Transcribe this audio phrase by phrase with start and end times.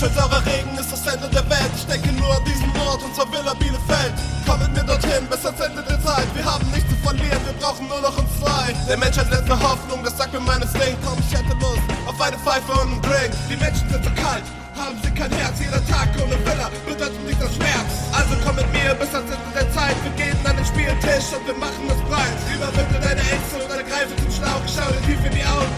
[0.00, 1.68] Apfelsaurer Regen ist das Ende der Welt.
[1.76, 4.16] Ich denke nur an diesen Ort, unser Villa Bielefeld.
[4.48, 6.24] Komm mit mir dorthin, bis ans Ende der Zeit.
[6.32, 8.72] Wir haben nichts zu verlieren, wir brauchen nur noch uns zwei.
[8.88, 10.96] Der Mensch hat letzte Hoffnung, das sagt mir mein Instinkt.
[11.04, 13.36] Komm, ich hätte Lust auf eine Pfeife und einen Drink.
[13.52, 14.40] Die Menschen sind so kalt,
[14.72, 15.60] haben sie kein Herz.
[15.60, 17.92] Jeder Tag ohne Villa bedeutet nicht das Schmerz.
[18.16, 20.00] Also komm mit mir bis ans Ende der Zeit.
[20.00, 22.40] Wir gehen an den Spieltisch und wir machen es breit.
[22.48, 24.64] Überwinde deine Ängste und ergreife zum Schlauch.
[24.64, 25.76] Schau dir tief in die Augen,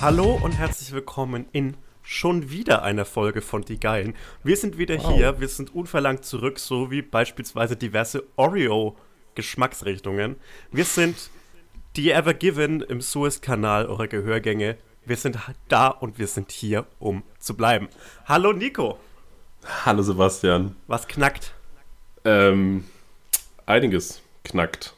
[0.00, 4.14] Hallo und herzlich willkommen in schon wieder einer Folge von Die Geilen.
[4.42, 10.36] Wir sind wieder hier, wir sind unverlangt zurück, so wie beispielsweise diverse Oreo-Geschmacksrichtungen.
[10.72, 11.30] Wir sind
[11.96, 14.76] die Ever Given im Suez-Kanal eurer Gehörgänge.
[15.04, 15.38] Wir sind
[15.68, 17.88] da und wir sind hier, um zu bleiben.
[18.26, 18.98] Hallo Nico,
[19.84, 20.76] Hallo Sebastian.
[20.86, 21.52] was knackt?
[22.24, 22.84] Ähm,
[23.66, 24.94] einiges knackt.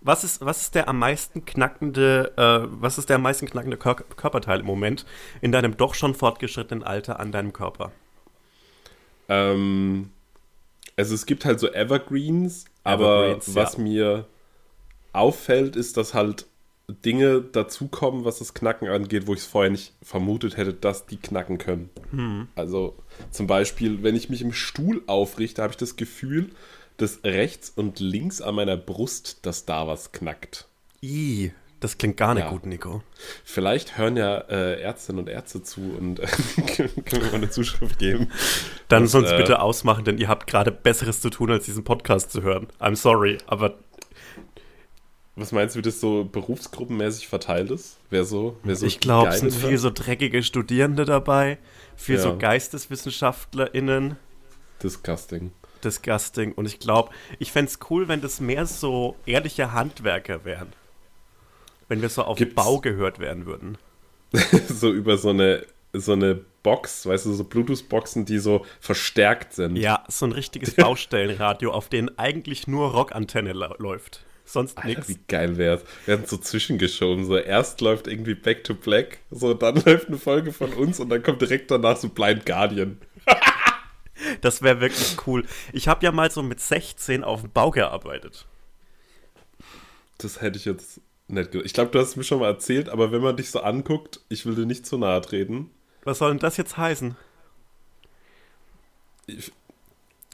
[0.00, 3.76] Was ist, was ist der am meisten knackende, äh, was ist der am meisten knackende
[3.76, 5.04] Kör Körperteil im Moment
[5.40, 7.92] in deinem doch schon fortgeschrittenen Alter an deinem Körper?
[9.28, 10.10] Ähm,
[10.96, 13.82] also es gibt halt so Evergreens, aber Evergreens, was ja.
[13.82, 14.26] mir
[15.16, 16.46] auffällt, ist, dass halt
[17.04, 21.16] Dinge dazukommen, was das Knacken angeht, wo ich es vorher nicht vermutet hätte, dass die
[21.16, 21.90] knacken können.
[22.10, 22.48] Hm.
[22.54, 22.94] Also
[23.30, 26.50] zum Beispiel, wenn ich mich im Stuhl aufrichte, habe ich das Gefühl,
[26.96, 30.68] dass rechts und links an meiner Brust, dass da was knackt.
[31.02, 31.50] Ih,
[31.80, 32.50] das klingt gar nicht Ja.
[32.50, 33.02] gut, Nico.
[33.44, 36.26] Vielleicht hören ja äh, Ärztinnen und Ärzte zu und äh,
[36.76, 38.30] können wir mal eine Zuschrift geben.
[38.88, 41.82] Dann Und, sonst äh, bitte ausmachen, denn ihr habt gerade Besseres zu tun, als diesen
[41.84, 42.68] Podcast zu hören.
[42.78, 43.76] I'm sorry, aber
[45.38, 47.98] Was meinst du, wie das so berufsgruppenmäßig verteilt ist?
[48.08, 51.58] Wer so, wer so ich glaube, es sind viel so dreckige Studierende dabei,
[51.94, 52.22] viel Ja.
[52.22, 54.16] so GeisteswissenschaftlerInnen,
[54.82, 55.52] Disgusting.
[55.82, 56.52] Disgusting.
[56.52, 60.72] Und ich glaube, ich fände es cool, wenn das mehr so ehrliche Handwerker wären.
[61.88, 63.78] Wenn wir so auf Gibt's- Bau gehört werden würden.
[64.68, 69.76] so über so eine, so eine Box, weißt du, so Bluetooth-Boxen, die so verstärkt sind.
[69.76, 74.25] Ja, so ein richtiges Baustellenradio, auf denen eigentlich nur Rockantenne läuft.
[74.48, 75.08] Sonst Alter, nichts.
[75.08, 75.82] wie geil wär's.
[76.06, 77.24] Wir hatten so zwischengeschoben.
[77.26, 81.08] So erst läuft irgendwie Back to Black, so dann läuft eine Folge von uns und
[81.10, 82.98] dann kommt direkt danach so Blind Guardian.
[84.40, 85.44] Das wäre wirklich cool.
[85.74, 88.46] Ich habe ja mal so mit 16 auf dem Bau gearbeitet.
[90.18, 92.88] Das hätte ich jetzt nicht ge- Ich glaube, du hast es mir schon mal erzählt,
[92.88, 95.70] aber wenn man dich so anguckt, ich will dir nicht zu nahe treten.
[96.04, 97.14] Was soll denn das jetzt heißen?
[99.26, 99.52] Ich,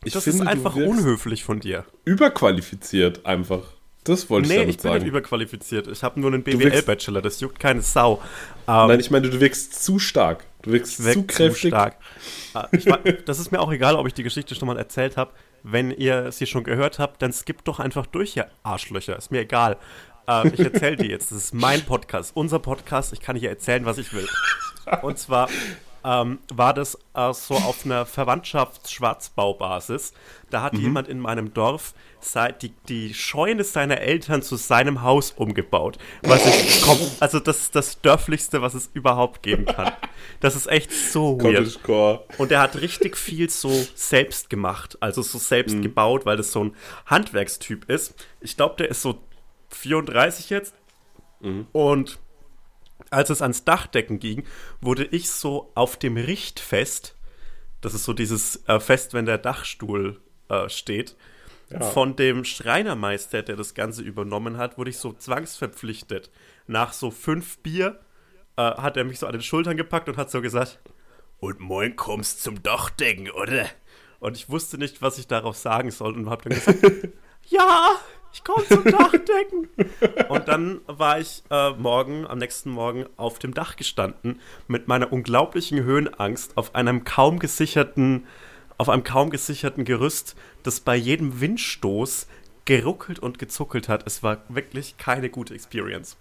[0.05, 1.85] ich das finde, ist einfach unhöflich von dir.
[2.05, 3.73] überqualifiziert einfach.
[4.05, 4.99] Das wollte Nee, ich ich damit bin sagen.
[5.05, 5.87] nicht überqualifiziert.
[5.89, 8.21] Ich habe nur einen BWL-Bachelor, das juckt keine Sau.
[8.67, 10.45] Ähm, Nein, ich meine, du wirkst zu stark.
[10.63, 11.69] Du wirkst ich wirk zu kräftig.
[11.71, 11.97] stark.
[12.55, 15.17] Äh, ich, wa- das ist mir auch egal, ob ich die Geschichte schon mal erzählt
[15.17, 15.31] habe.
[15.63, 19.17] Wenn ihr sie schon gehört habt, dann skippt doch einfach durch, ihr Arschlöcher.
[19.17, 19.77] Ist mir egal.
[20.27, 21.31] Äh, ich erzähle die jetzt.
[21.31, 23.13] Das ist mein Podcast, unser Podcast.
[23.13, 24.27] Ich kann hier erzählen, was ich will.
[25.03, 25.49] Und zwar
[26.05, 30.13] ähm, war das äh, so auf einer Verwandtschafts-Schwarzbaubasis.
[30.51, 31.95] Da hat jemand in meinem Dorf
[32.61, 35.99] die, die Scheune seiner Eltern zu seinem Haus umgebaut.
[36.23, 39.93] Was ich, komm, also das ist das Dörflichste, was es überhaupt geben kann.
[40.39, 41.81] Das ist echt so weird.
[42.39, 45.83] Und er hat richtig viel so selbst gemacht, also so selbst Mhm.
[45.83, 46.77] gebaut, weil das so ein
[47.07, 48.15] Handwerkstyp ist.
[48.41, 49.19] Ich glaube, der ist so
[49.71, 50.75] 34 jetzt.
[51.41, 51.67] Mhm.
[51.73, 52.21] Und
[53.11, 54.45] als es ans Dachdecken ging,
[54.81, 57.17] wurde ich so auf dem Richtfest,
[57.81, 61.17] das ist so dieses äh, Fest, wenn der Dachstuhl äh, steht,
[61.81, 66.31] von dem Schreinermeister, der das Ganze übernommen hat, wurde ich so zwangsverpflichtet.
[66.67, 67.99] Nach so fünf Bier
[68.57, 70.81] äh, hat er mich so an den Schultern gepackt und hat so gesagt,
[71.39, 73.67] und moin kommst zum Dachdecken, oder?
[74.21, 77.09] Und ich wusste nicht, was ich darauf sagen soll und habe dann gesagt,
[77.49, 77.91] ja,
[78.33, 79.69] ich komme zum Dachdecken.
[80.29, 85.13] und dann war ich äh, morgen, am nächsten Morgen auf dem Dach gestanden mit meiner
[85.13, 88.27] unglaublichen Höhenangst auf einem kaum gesicherten,
[88.79, 92.27] auf einem kaum gesicherten Gerüst, das bei jedem Windstoß
[92.65, 94.07] geruckelt und gezuckelt hat.
[94.07, 96.17] Es war wirklich keine gute Experience.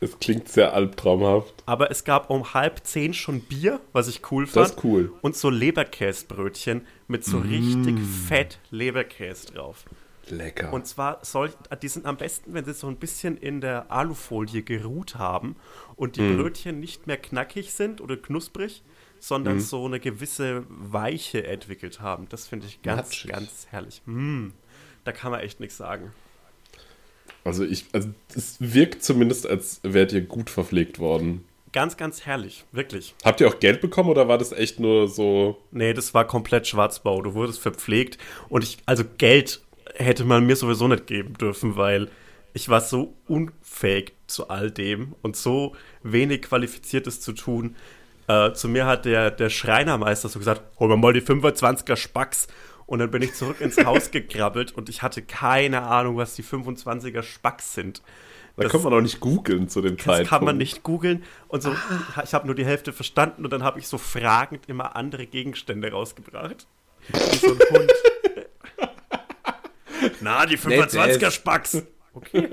[0.00, 1.62] Es klingt sehr albtraumhaft.
[1.64, 4.66] Aber es gab um halb zehn schon Bier, was ich cool fand.
[4.66, 5.12] Das ist cool.
[5.22, 7.98] Und so Leberkäsbrötchen mit so richtig
[8.28, 9.84] fett Leberkäse drauf.
[10.28, 10.72] Lecker.
[10.72, 11.52] Und zwar soll,
[11.82, 15.56] die sind am besten, wenn sie so ein bisschen in der Alufolie geruht haben
[15.94, 18.82] und die Brötchen nicht mehr knackig sind oder knusprig,
[19.18, 22.28] sondern so eine gewisse Weiche entwickelt haben.
[22.28, 23.30] Das finde ich ganz, Matschig.
[23.30, 24.02] ganz herrlich.
[24.06, 24.48] Mm,
[25.04, 26.12] da kann man echt nichts sagen.
[27.44, 31.44] Also ich, also es wirkt zumindest, als wärt ihr gut verpflegt worden.
[31.72, 33.14] Ganz, ganz herrlich, wirklich.
[33.22, 35.62] Habt ihr auch Geld bekommen oder war das echt nur so?
[35.70, 37.20] Nee, das war komplett Schwarzbau.
[37.22, 38.18] Du wurdest verpflegt
[38.48, 39.60] und ich, also Geld
[39.94, 42.08] hätte man mir sowieso nicht geben dürfen, weil
[42.52, 47.76] ich war so unfähig zu all dem und so wenig Qualifiziertes zu tun.
[48.28, 52.48] Äh, zu mir hat der, der Schreinermeister so gesagt, hol mir mal die 25er Spacks.
[52.86, 56.44] Und dann bin ich zurück ins Haus gekrabbelt und ich hatte keine Ahnung, was die
[56.44, 58.00] 25er Spacks sind.
[58.56, 60.30] Da Das- kommt man auch nicht googeln zu dem Das Zeitpunkt.
[60.30, 61.24] kann man nicht googeln.
[61.48, 61.74] Und so,
[62.24, 65.90] ich habe nur die Hälfte verstanden und dann habe ich so fragend immer andere Gegenstände
[65.90, 66.66] rausgebracht.
[67.08, 67.92] Wie so ein Hund.
[70.20, 71.34] Na, die 25er Nettes.
[71.34, 71.82] Spacks.
[72.14, 72.48] Okay,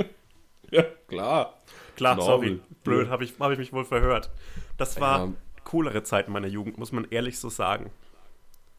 [0.72, 1.62] Ja, klar.
[1.96, 2.36] klar, Normal.
[2.38, 2.60] sorry.
[2.84, 4.30] Blöd, habe ich, hab ich mich wohl verhört.
[4.78, 5.34] Das war Ja.
[5.64, 7.92] coolere Zeit meiner Jugend, muss man ehrlich so sagen.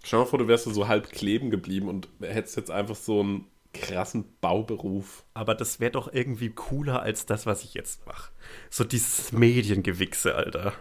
[0.04, 3.20] Stell dir mal vor, du wärst so halb kleben geblieben und hättest jetzt einfach so
[3.20, 5.24] einen krassen Bauberuf.
[5.32, 8.30] Aber das wäre doch irgendwie cooler als das, was ich jetzt mache.
[8.68, 10.74] So dieses Mediengewichse, Alter.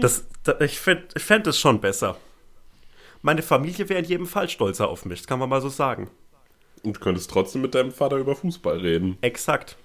[0.00, 2.16] Das, da, ich fände ich fänd das schon besser.
[3.20, 6.08] Meine Familie wäre in jedem Fall stolzer auf mich, das kann man mal so sagen.
[6.82, 9.18] Und du könntest trotzdem mit deinem Vater über Fußball reden.
[9.22, 9.76] Exakt.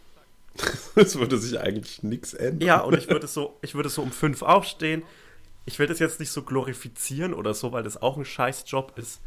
[0.96, 2.68] Es würde sich eigentlich nichts ändern.
[2.68, 5.04] Ja, und ich würde so, ich würde so um fünf aufstehen.
[5.66, 8.94] Ich will das jetzt nicht so glorifizieren oder so, weil das auch ein scheiß Job
[8.98, 9.22] ist.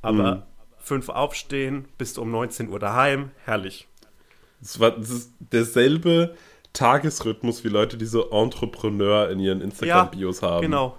[0.00, 0.46] Aber
[0.78, 3.88] fünf aufstehen, bist um 19 Uhr daheim, herrlich.
[4.60, 6.36] Es war, das ist derselbe
[6.72, 10.62] Tagesrhythmus wie Leute, die so Entrepreneur in ihren Instagram-Bios haben.
[10.62, 10.98] Genau.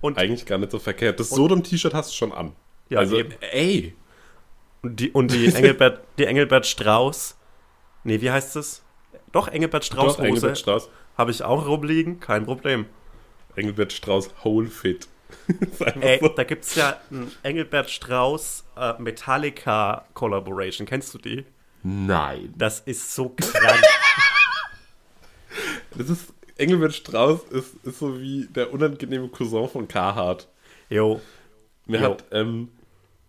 [0.00, 1.18] Und Eigentlich gar nicht so verkehrt.
[1.18, 2.52] Das Sodom-T-Shirt hast du schon an.
[2.88, 3.32] Ja, also, eben.
[3.40, 3.94] ey.
[4.82, 7.36] Und die, und die Engelbert, die Engelbert Strauß,
[8.04, 8.82] nee, wie heißt es?
[9.32, 10.88] Doch, Engelbert Strauß Doch, Engelbert Strauß.
[11.16, 12.86] habe ich auch rumliegen, kein Problem.
[13.56, 15.08] Engelbert Strauß Whole Fit.
[16.00, 16.28] Ey, so.
[16.28, 20.86] da gibt es ja ein Engelbert Strauß äh, Metallica Collaboration.
[20.86, 21.44] Kennst du die?
[21.82, 22.54] Nein.
[22.56, 23.82] Das ist so krank.
[25.96, 30.46] Das ist, Engelbert Strauß ist, ist so wie der unangenehme Cousin von Carhartt.
[30.90, 31.20] Jo,
[31.86, 32.10] Mir Jo.
[32.10, 32.68] hat ähm,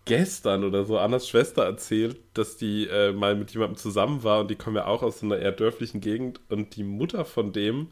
[0.09, 4.49] gestern oder so Annas Schwester erzählt, dass die äh, mal mit jemandem zusammen war und
[4.49, 7.89] die kommen ja auch aus so einer eher dörflichen Gegend und die Mutter von dem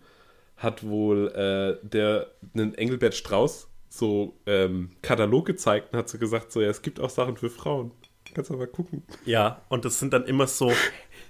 [0.58, 6.52] hat wohl äh, der einen Engelbert Strauß so ähm, Katalog gezeigt und hat so gesagt,
[6.52, 7.92] so ja, es gibt auch Sachen für Frauen.
[8.34, 9.04] Kannst du mal gucken.
[9.26, 10.72] ja, und das sind dann immer so,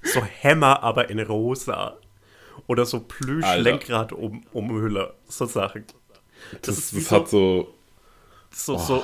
[0.01, 1.97] so Hämmer, aber in rosa.
[2.65, 3.01] Oder so.
[3.01, 5.83] Plüsch-Lenkrad-Umhüller, so Sachen.
[6.61, 7.73] Das, Das, ist das so, hat so,
[8.51, 9.03] so, so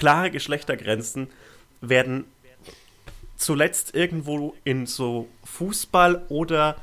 [0.00, 1.28] klare Geschlechtergrenzen
[1.82, 2.24] werden
[3.36, 6.76] zuletzt irgendwo in so Fußball- oder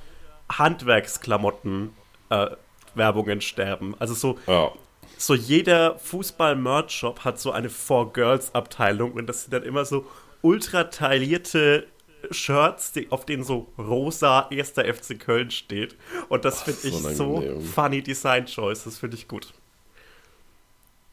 [0.50, 1.94] Handwerksklamotten
[2.30, 2.48] äh,
[2.94, 3.96] Werbungen sterben.
[3.98, 4.72] Also so, ja.
[5.18, 10.06] so jeder Fußball-Merch-Shop hat so eine Four-Girls-Abteilung und das sind dann immer so
[10.44, 11.88] ultra taillierte
[12.30, 15.96] Shirts, die, auf denen so rosa erster FC Köln steht.
[16.30, 18.84] Und das finde ich so funny Design Choice.
[18.84, 19.54] Das finde ich gut.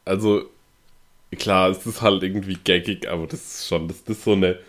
[0.05, 0.51] Also,
[1.35, 4.59] klar, es ist halt irgendwie gaggig, aber das ist schon, dass das so eine,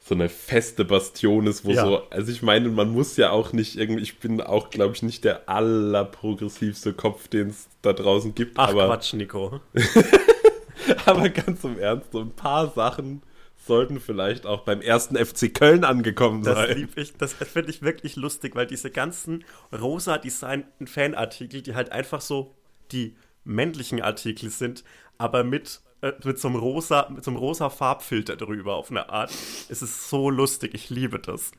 [0.00, 1.84] so eine feste Bastion ist, wo Ja.
[1.84, 5.02] so, also ich meine, man muss ja auch nicht irgendwie, ich bin auch, glaube ich,
[5.02, 9.60] nicht der allerprogressivste Kopf, den es da draußen gibt, Ach aber, Quatsch, Nico.
[11.06, 13.22] aber ganz im Ernst, so ein paar Sachen
[13.66, 16.76] sollten vielleicht auch beim ersten FC Köln angekommen Das sein.
[16.76, 19.42] lieb ich, das finde ich wirklich lustig, weil diese ganzen
[19.72, 22.54] rosa designten Fanartikel, die halt einfach so
[22.92, 24.84] die männlichen Artikel sind,
[25.16, 29.08] aber mit, äh, mit so einem rosa, mit so einem rosa Farbfilter drüber auf eine
[29.08, 29.30] Art.
[29.68, 31.52] Es ist so lustig, ich liebe das.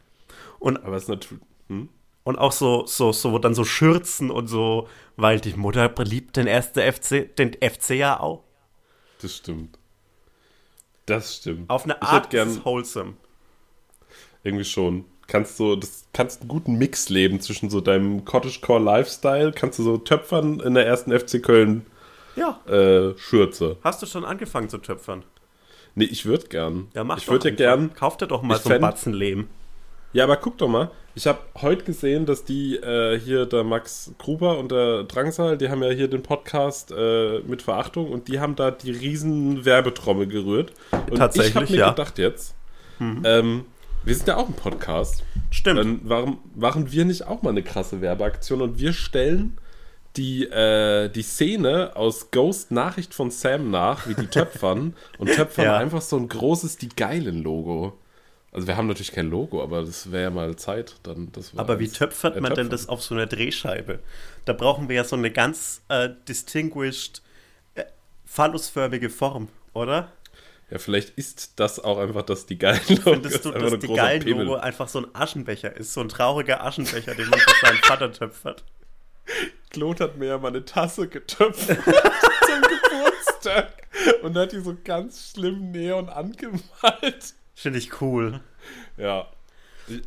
[0.60, 1.90] Und, Aber es ist natürlich, hm?
[2.24, 6.48] und auch so, so, so, dann so Schürzen und so, weil die Mutter liebt den
[6.48, 8.44] ersten FC, den FC ja auch.
[9.22, 9.78] das stimmt.
[11.06, 11.70] Das stimmt.
[11.70, 13.14] Auf eine Art gern- ist es wholesome.
[14.44, 15.06] Irgendwie schon.
[15.28, 19.84] Kannst so, das kannst einen guten Mix leben zwischen so deinem Cottagecore Lifestyle, kannst du
[19.84, 21.86] so töpfern in der ersten FC Köln
[22.36, 22.60] Ja.
[22.68, 23.77] äh, Schürze.
[23.84, 25.24] Hast du schon angefangen zu töpfern?
[25.96, 26.88] Nee, ich würde gern.
[26.94, 27.94] Ja, mach ich doch würde ja gern.
[27.94, 29.48] Kauf dir doch mal so fänd- Batzen Lehm.
[30.12, 30.92] Ja, aber guck doch mal.
[31.13, 35.70] Ich habe heute gesehen, dass die äh, hier, der Max Gruber und der Drangsal, die
[35.70, 40.27] haben ja hier den Podcast äh, mit Verachtung und die haben da die riesen Werbetrommel
[40.27, 40.72] gerührt.
[41.10, 41.88] Und Tatsächlich, ich habe mir ja.
[41.88, 41.96] Mhm.
[41.96, 42.56] gedacht jetzt,
[43.00, 43.65] ähm,
[44.06, 45.24] wir sind ja auch ein Podcast.
[45.51, 45.80] Stimmt.
[45.80, 49.58] Dann warum machen wir nicht auch mal eine krasse Werbeaktion und wir stellen
[50.18, 55.66] die, äh, die Szene aus Ghost Nachricht von Sam nach, wie die töpfern und töpfern
[55.66, 55.78] Ja.
[55.78, 57.98] einfach so ein großes Die Geilen Logo.
[58.52, 60.96] Also wir haben natürlich kein Logo, aber das wäre ja mal Zeit.
[61.04, 62.70] Dann, Aber wie töpfert man denn ertöpfern.
[62.70, 64.00] das auf so einer Drehscheibe?
[64.46, 67.22] Da brauchen wir ja so eine ganz äh, distinguished
[68.26, 70.12] phallusförmige Form, oder?
[70.72, 73.12] Ja, vielleicht ist das auch einfach das die geilen Logo.
[73.14, 77.14] Findest du, dass die geilen Logo einfach so ein Aschenbecher ist, so ein trauriger Aschenbecher,
[77.14, 78.64] den man für seinen Vater töpfert?
[79.75, 83.74] Claude hat mir ja mal eine Tasse getöpft zum Geburtstag
[84.24, 87.34] und hat die so ganz schlimm Neon angemalt.
[87.53, 88.39] Finde ich cool.
[88.98, 89.27] Ja.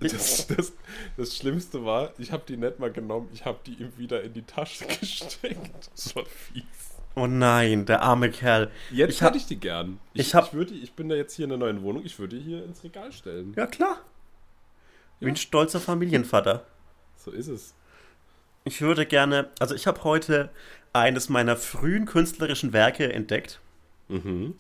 [0.00, 0.72] Das, das,
[1.16, 4.32] das Schlimmste war, ich habe die nicht mal genommen, ich habe die ihm wieder in
[4.32, 5.90] die Tasche gesteckt.
[5.94, 6.64] Das war fies.
[7.14, 8.70] Oh nein, der arme Kerl.
[8.90, 10.00] Jetzt ich hab, hätte ich die gern.
[10.14, 12.18] Ich, ich hab- ich, würde, ich bin da jetzt hier in der neuen Wohnung, ich
[12.18, 13.54] würde die hier ins Regal stellen.
[13.56, 13.98] Ja, klar.
[15.20, 16.64] Wie ein stolzer Familienvater.
[17.16, 17.74] So ist es.
[18.68, 20.50] Ich würde gerne, also ich habe heute
[20.92, 23.60] eines meiner frühen künstlerischen Werke entdeckt.
[24.08, 24.56] Mhm.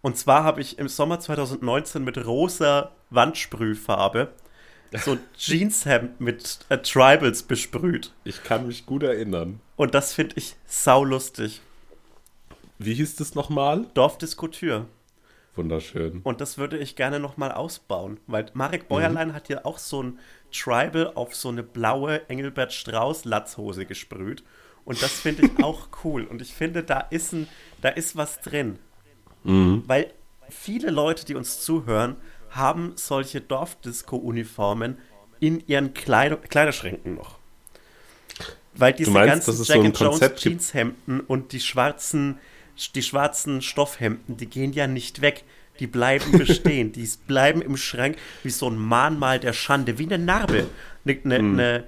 [0.00, 4.32] Und zwar habe ich im Sommer 2019 mit rosa Wandsprühfarbe
[4.92, 8.12] so ein Jeanshemd mit äh, Tribals besprüht.
[8.24, 9.60] Ich kann mich gut erinnern.
[9.76, 11.60] Und das finde ich saulustig.
[12.78, 13.86] Wie hieß das nochmal?
[13.92, 14.86] Dorfdiskotür.
[15.54, 16.22] Wunderschön.
[16.24, 20.18] Und das würde ich gerne nochmal ausbauen, weil Marek Bäuerlein hat ja auch so ein
[20.54, 24.44] Tribal auf so eine blaue Engelbert Strauß Latzhose gesprüht.
[24.84, 26.24] Und das finde ich auch cool.
[26.24, 27.48] Und ich finde, da ist, ein,
[27.80, 28.78] da ist was drin.
[29.86, 30.12] Weil
[30.48, 32.16] viele Leute, die uns zuhören,
[32.50, 34.98] haben solche Dorfdisco-Uniformen
[35.40, 37.38] in ihren Kleid Kleiderschränken noch.
[38.74, 40.34] Weil diese meinst, ganzen so Jack and Jones?
[40.36, 42.38] Jeanshemden und die schwarzen,
[42.94, 45.44] die schwarzen Stoffhemden, die gehen ja nicht weg.
[45.80, 46.92] Die bleiben bestehen.
[46.92, 50.66] die bleiben im Schrank wie so ein Mahnmal der Schande, wie eine Narbe.
[51.04, 51.58] Eine, eine, Hm.
[51.58, 51.84] eine,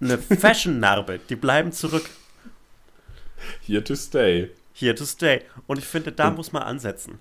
[0.00, 1.20] eine Fashion-Narbe.
[1.28, 2.08] Die bleiben zurück.
[3.62, 4.50] Here to stay.
[4.74, 5.42] Here to stay.
[5.66, 7.18] Und ich finde, da muss man ansetzen.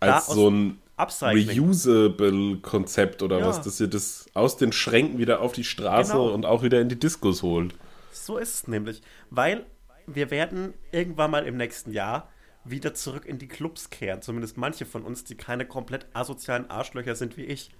[0.00, 0.78] Als Da so ein.
[0.98, 3.46] Reusable-Konzept oder Ja.
[3.46, 6.30] was, dass ihr das aus den Schränken wieder auf die Straße Genau.
[6.32, 7.74] und auch wieder in die Diskos holt.
[8.12, 9.00] So ist es nämlich.
[9.30, 9.64] Weil
[10.06, 12.28] wir werden irgendwann mal im nächsten Jahr
[12.64, 14.22] wieder zurück in die Clubs kehren.
[14.22, 17.70] Zumindest manche von uns, die keine komplett asozialen Arschlöcher sind wie ich.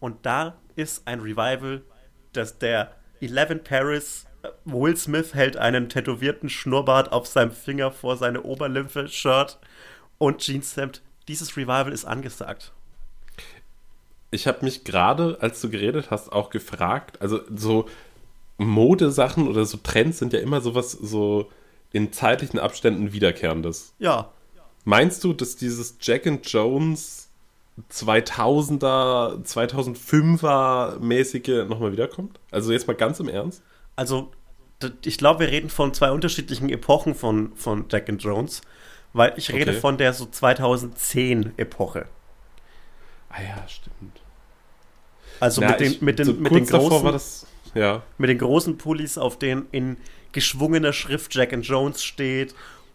[0.00, 1.82] Und da ist ein Revival,
[2.32, 8.16] dass der 11 Paris, äh, Will Smith hält einen tätowierten Schnurrbart auf seinem Finger vor
[8.16, 9.58] seine Oberlippe-Shirt
[10.18, 11.02] und Jeanshemd.
[11.28, 12.72] Dieses Revival ist angesagt.
[14.30, 17.88] Ich habe mich gerade, als du geredet hast, auch gefragt, also so
[18.58, 21.50] Modesachen oder so Trends sind ja immer sowas so
[21.92, 23.94] in zeitlichen Abständen wiederkehrendes.
[23.98, 24.30] Ja,
[24.84, 27.28] Meinst du, dass dieses Jack and Jones
[27.92, 32.38] 2000er, 2005er mäßige nochmal wiederkommt?
[32.52, 33.62] Also jetzt mal ganz im Ernst?
[33.96, 34.30] Also,
[35.04, 38.60] ich glaube, wir reden von zwei unterschiedlichen Epochen von, von Jack and Jones,
[39.12, 39.80] weil ich rede Okay.
[39.80, 42.06] von der so 2010-Epoche.
[43.30, 44.20] Ah ja, stimmt.
[45.40, 48.02] Also Na, mit den, ich- mit den, so mit, den großen, war das, ja.
[48.18, 49.96] mit den großen Pullis, auf denen in
[50.32, 52.54] geschwungener Schrift Jack and Jones steht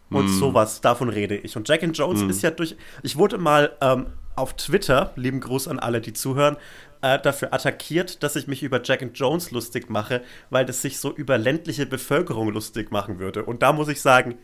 [0.10, 0.40] und Mm.
[0.40, 0.82] sowas.
[0.82, 1.56] Davon rede ich.
[1.56, 2.76] Und Jack and Jones ist ja durch.
[3.04, 6.58] Ich wurde mal ähm, auf Twitter, lieben Gruß an alle, die zuhören,
[7.02, 11.00] äh, dafür attackiert, dass ich mich über Jack and Jones lustig mache, weil das sich
[11.00, 13.44] so über ländliche Bevölkerung lustig machen würde.
[13.44, 14.38] Und da muss ich sagen,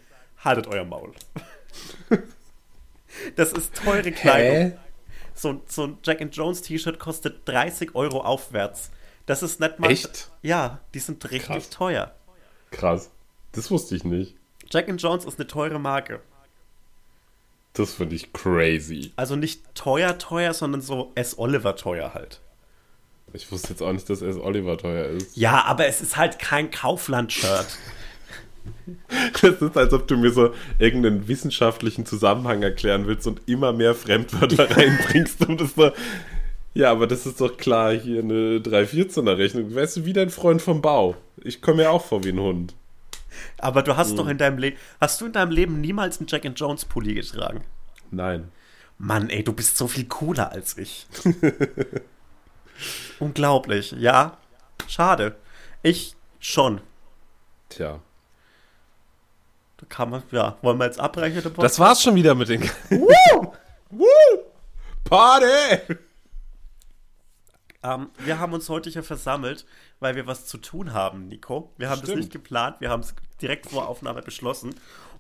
[0.44, 1.12] haltet euer Maul.
[3.36, 4.77] das ist teure Kleidung.
[5.34, 8.89] So, so ein Jack and Jones T-Shirt kostet 30 Euro aufwärts.
[9.27, 9.91] Das ist nicht mal.
[9.91, 10.31] Echt?
[10.41, 11.69] Ja, die sind richtig Krass.
[11.69, 12.12] teuer.
[12.72, 13.12] Krass.
[13.51, 14.36] Das wusste ich nicht.
[14.72, 16.22] Jack and Jones ist eine teure Marke.
[17.74, 19.12] Das finde ich crazy.
[19.15, 21.38] Also nicht teuer, teuer, sondern so S.
[21.38, 22.41] Oliver teuer halt.
[23.34, 24.38] Ich wusste jetzt auch nicht, dass S.
[24.38, 25.38] Oliver teuer ist.
[25.38, 27.67] Ja, aber es ist halt kein Kaufland-Shirt.
[29.41, 33.96] Das ist, als ob du mir so irgendeinen wissenschaftlichen Zusammenhang erklären willst und immer mehr
[33.96, 35.91] Fremdwörter reinbringst, um das so.
[36.77, 39.74] Ja, aber das ist doch klar hier eine 314er Rechnung.
[39.74, 41.15] Weißt du, wie dein Freund vom Bau.
[41.38, 42.75] Ich komme mir auch vor wie ein Hund.
[43.57, 44.17] Aber du hast Hm.
[44.17, 44.77] doch in deinem Leben.
[45.01, 47.63] Hast du in deinem Leben niemals einen Jack and Jones Pulli getragen?
[48.12, 48.51] Nein.
[49.00, 51.07] Mann, ey, du bist so viel cooler als ich.
[53.19, 53.93] Unglaublich.
[53.98, 54.38] Ja,
[54.88, 55.36] schade.
[55.81, 56.81] Ich schon.
[57.69, 58.00] Tja.
[59.77, 61.41] Da kann man, ja, wollen wir jetzt abbrechen?
[61.57, 62.62] Das war's schon wieder mit den.
[62.91, 63.53] Woo!
[63.89, 64.05] Woo!
[65.03, 65.98] Party!
[67.94, 69.65] Ähm, wir haben uns heute hier versammelt,
[70.00, 71.72] weil wir was zu tun haben, Nico.
[71.77, 72.20] Wir haben das Stimmt.
[72.22, 74.75] nicht geplant, wir haben es direkt vor Aufnahme beschlossen.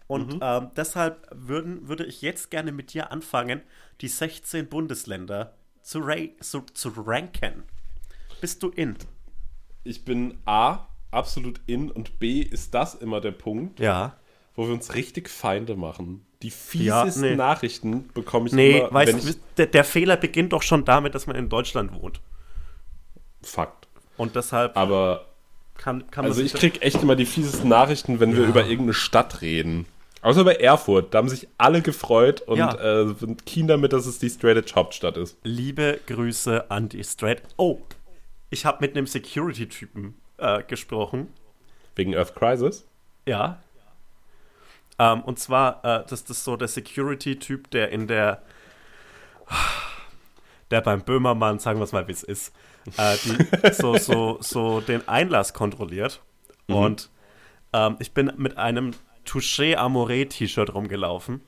[0.07, 0.39] Und Mhm.
[0.41, 3.61] ähm, deshalb würden, würde ich jetzt gerne mit dir anfangen,
[4.01, 7.63] die 16 Bundesländer zu, ra zu, zu ranken.
[8.41, 8.95] Bist du in?
[9.83, 14.15] Ich bin A, absolut in und B, ist das immer der Punkt, Ja.
[14.55, 16.25] wo wir uns richtig Feinde machen.
[16.41, 16.53] Die Ja,
[17.03, 17.35] fiesesten nee.
[17.35, 19.37] Nachrichten bekomme ich Nee, immer, weißt wenn ich...
[19.57, 22.21] der, der Fehler beginnt doch schon damit, dass man in Deutschland wohnt.
[23.41, 23.87] Fakt.
[24.17, 25.25] Und deshalb Aber,
[25.77, 28.49] kann, kann also ich krieg echt immer die fiesesten Nachrichten, wenn wir Ja.
[28.49, 29.85] über irgendeine Stadt reden.
[30.21, 32.73] Außer bei Erfurt, da haben sich alle gefreut und Ja.
[32.73, 35.37] äh, sind keen damit, dass es die Straight Edge Hauptstadt ist.
[35.43, 37.43] Liebe Grüße an die Straight.
[37.57, 37.79] Oh,
[38.49, 41.27] ich habe mit einem Security-Typen äh, gesprochen.
[41.95, 42.85] Wegen Earth Crisis.
[43.27, 43.59] Ja.
[44.99, 48.41] Ähm, und zwar, äh, das, das ist so der Security-Typ, der in der,
[50.71, 52.53] der beim Böhmermann, sagen wir es mal, wie es ist,
[52.97, 56.21] äh, die, so, so, so den Einlass kontrolliert.
[56.67, 57.09] Und
[57.73, 58.91] ähm, ich bin mit einem
[59.25, 61.41] Touché Amore-T-Shirt rumgelaufen.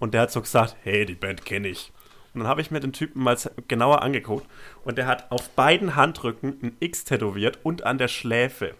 [0.00, 1.92] Und der hat so gesagt, hey, die Band kenne ich.
[2.32, 3.36] Und dann habe ich mir den Typen mal
[3.68, 4.46] genauer angeguckt.
[4.82, 8.74] Und der hat auf beiden Handrücken ein X tätowiert und an der Schläfe.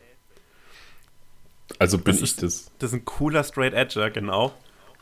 [1.79, 2.71] Also bin Das ich ist- das.
[2.79, 4.53] Das ist ein cooler Straight Edger, genau.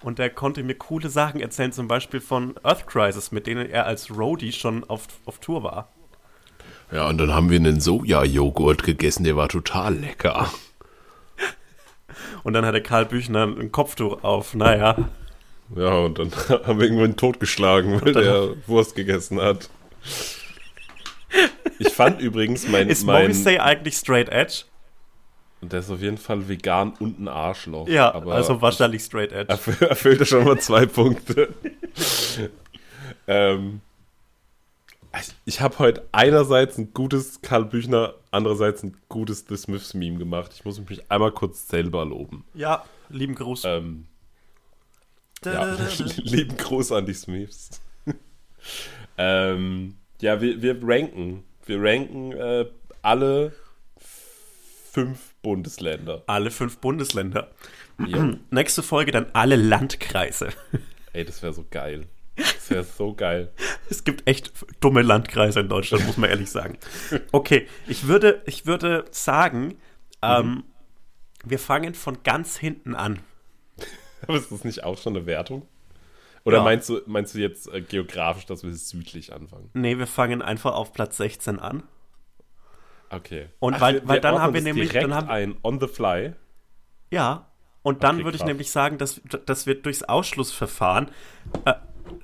[0.00, 3.86] Und der konnte mir coole Sachen erzählen, zum Beispiel von Earth Crisis, mit denen er
[3.86, 5.88] als Roadie schon auf, auf Tour war.
[6.92, 10.50] Ja, und dann haben wir einen Soja-Joghurt gegessen, der war total lecker.
[12.44, 14.54] Und dann hatte Karl Büchner ein Kopftuch auf.
[14.54, 14.96] Naja,
[15.74, 19.68] Ja, und dann haben wir irgendwann totgeschlagen, weil der Wurst gegessen hat.
[21.78, 22.88] Ich fand übrigens mein.
[22.88, 24.62] ist mein Morrissey eigentlich Straight Edge?
[25.62, 27.88] der ist auf jeden Fall vegan und ein Arschloch.
[27.88, 29.52] Ja, aber also wahrscheinlich Straight Edge.
[29.52, 31.48] erf- erfüllt er schon mal zwei Punkte.
[33.26, 33.80] ähm,
[35.20, 40.18] ich- ich habe heute einerseits ein gutes Karl Büchner, andererseits ein gutes The Smiths Meme
[40.18, 40.52] gemacht.
[40.54, 42.44] Ich muss mich einmal kurz selber loben.
[42.54, 43.62] Ja, lieben Gruß.
[43.64, 44.06] Ähm,
[45.44, 45.74] ja,
[46.16, 47.80] lieben Gruß an die Smiths.
[49.18, 51.44] ähm, ja, wir, wir ranken.
[51.66, 52.66] Wir ranken äh,
[53.02, 53.52] alle
[54.92, 56.22] fünf Bundesländer.
[56.26, 57.50] Alle fünf Bundesländer.
[58.06, 58.34] Ja.
[58.50, 60.48] Nächste Folge dann alle Landkreise.
[61.12, 62.06] Ey, das wäre so geil.
[62.36, 63.52] Das wäre so geil.
[63.90, 66.78] Es gibt echt dumme Landkreise in Deutschland, muss man ehrlich sagen.
[67.32, 69.78] Okay, ich würde, ich würde sagen,
[70.22, 70.64] ähm,
[71.44, 73.20] wir fangen von ganz hinten an.
[74.26, 75.66] Aber ist das nicht auch schon eine Wertung?
[76.44, 76.64] Oder Ja.
[76.64, 79.70] meinst, du, meinst du jetzt äh, geografisch, dass wir südlich anfangen?
[79.74, 81.82] Nee, wir fangen einfach auf Platz 16 an.
[83.10, 83.48] Okay.
[83.60, 86.34] Und weil- weil dann haben wir nämlich- direkt dann haben- ein on the fly.
[87.10, 87.50] Ja.
[87.82, 91.08] Und dann Okay, würde ich nämlich sagen, dass, dass wir durchs Ausschlussverfahren
[91.64, 91.74] äh,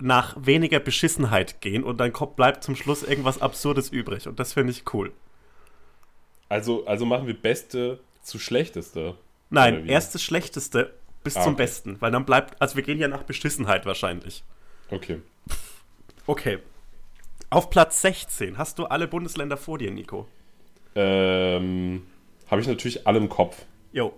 [0.01, 4.29] nach weniger Beschissenheit gehen und dann kommt, bleibt zum Schluss irgendwas Absurdes übrig.
[4.29, 5.13] Und das finde ich cool.
[6.49, 9.17] Also, also machen wir beste zu schlechteste.
[9.51, 11.63] Nein, erstes Schlechteste bis Ah, zum okay.
[11.63, 12.01] Besten.
[12.01, 14.45] Weil dann bleibt, also wir gehen ja nach Beschissenheit wahrscheinlich.
[14.91, 15.21] Okay.
[16.27, 16.59] Okay.
[17.51, 20.27] Auf Platz 16 hast du alle Bundesländer vor dir, Nico.
[20.95, 22.07] Ähm,
[22.51, 23.65] Habe ich natürlich alle im Kopf.
[23.93, 24.15] Jo.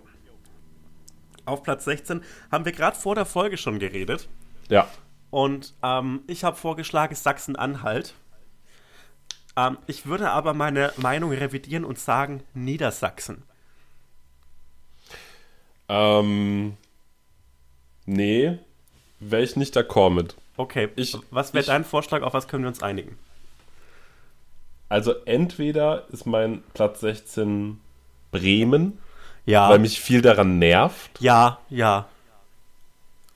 [1.45, 4.27] Auf Platz 16 haben wir gerade vor der Folge schon geredet.
[4.69, 4.87] Ja.
[5.31, 8.13] Und ähm, ich habe vorgeschlagen Sachsen-Anhalt.
[9.57, 13.43] Ähm, ich würde aber meine Meinung revidieren und sagen Niedersachsen.
[15.89, 16.77] Ähm,
[18.05, 18.57] nee,
[19.19, 20.35] wäre ich nicht d'accord mit.
[20.57, 23.17] Okay, Ich- was wäre dein Vorschlag, auf was können wir uns einigen?
[24.89, 27.79] Also entweder ist mein Platz 16
[28.31, 28.99] Bremen,
[29.45, 32.07] Ja, weil mich viel daran nervt ja, ja.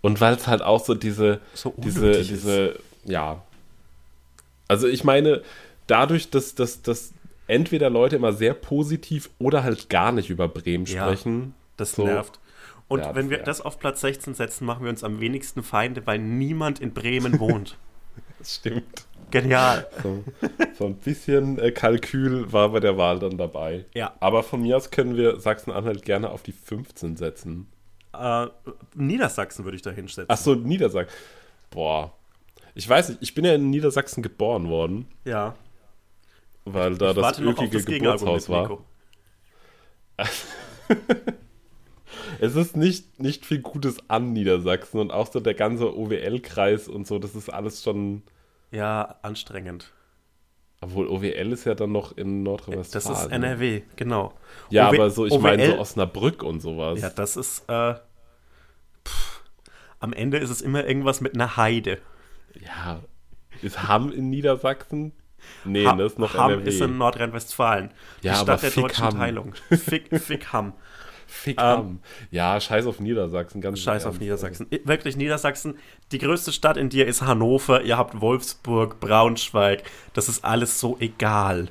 [0.02, 3.42] Und weil es halt auch so diese, So diese, diese, ja.
[4.68, 5.42] Also ich meine,
[5.88, 7.14] dadurch, dass, dass, dass
[7.48, 11.06] entweder Leute immer sehr positiv oder halt gar nicht über Bremen Ja.
[11.06, 11.54] sprechen.
[11.78, 12.40] Das so, nervt.
[12.88, 16.06] Und Ja, wenn wir das auf Platz 16 setzen, machen wir uns am wenigsten Feinde,
[16.08, 17.78] weil niemand in Bremen wohnt.
[18.38, 19.06] Das stimmt.
[19.32, 19.86] Genial.
[20.02, 20.24] So,
[20.78, 23.86] so ein bisschen äh, Kalkül war bei der Wahl dann dabei.
[23.94, 24.14] Ja.
[24.22, 27.68] Aber von mir aus können wir Sachsen-Anhalt gerne auf die 15 setzen.
[28.14, 28.48] Äh,
[28.96, 30.26] Niedersachsen würde ich da hinsetzen.
[30.28, 31.16] Ach so, Niedersachsen.
[31.70, 32.14] Boah.
[32.76, 35.56] Ich weiß nicht, ich bin ja in Niedersachsen geboren worden, Ja.
[36.66, 38.80] weil da ich das ökige das Geburtshaus war.
[42.42, 47.06] Es ist nicht, nicht viel Gutes an Niedersachsen und auch so der ganze OWL-Kreis und
[47.06, 48.24] so, das ist alles schon.
[48.72, 49.92] Ja, anstrengend.
[50.82, 53.18] Obwohl OWL ist ja dann noch in Das Nordrhein-Westfalen.
[53.18, 54.34] ist NRW, genau.
[54.70, 57.02] Ja, OW aber so, ich meine so Osnabrück und sowas.
[57.02, 57.96] Ja, das ist, äh,
[59.06, 59.42] pff,
[60.00, 62.00] am Ende ist es immer irgendwas mit einer Heide.
[62.66, 63.02] Ja.
[63.62, 65.12] Ist Hamm in Niedersachsen?
[65.66, 66.70] Nee, Hamm, das ist noch Hamm NRW.
[66.70, 67.92] ist in Nordrhein-Westfalen.
[68.24, 69.18] Die Ja, Stadt aber der fick deutschen Hamm.
[69.18, 69.54] Teilung.
[69.70, 70.74] Fick, fick Hamm.
[71.32, 72.00] Fick Hamm.
[72.32, 74.20] Ja, scheiß auf Niedersachsen, ganz Ähm, Scheiß auf.
[74.20, 74.66] Niedersachsen.
[74.74, 75.78] I- Wirklich, Niedersachsen,
[76.12, 79.84] die größte Stadt in dir ist Hannover, ihr habt Wolfsburg, Braunschweig.
[80.14, 81.70] Das ist alles so egal.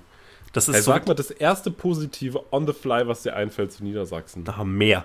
[0.53, 0.92] Das ist Ey, so.
[0.92, 4.44] sag mal, das erste Positive on the fly, was dir einfällt zu Niedersachsen.
[4.44, 5.05] Da haben mehr.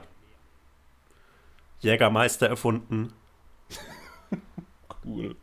[1.79, 3.11] Jägermeister erfunden.
[5.03, 5.35] Cool.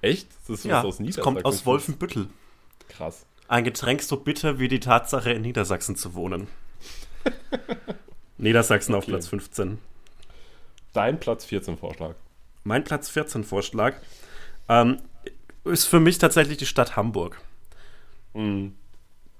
[0.00, 0.28] Echt?
[0.48, 1.22] Das ist Ja, was aus es Niedersachsen?
[1.22, 2.28] kommt aus Wolfenbüttel.
[2.88, 3.26] Krass.
[3.46, 6.48] Ein Getränk so bitter wie die Tatsache, in Niedersachsen zu wohnen.
[8.42, 9.12] Niedersachsen auf Okay.
[9.12, 9.78] Platz 15.
[10.92, 12.14] Dein Platz 14 Vorschlag.
[12.64, 13.94] Mein Platz 14 Vorschlag
[14.68, 14.98] ähm,
[15.64, 17.40] ist für mich tatsächlich die Stadt Hamburg.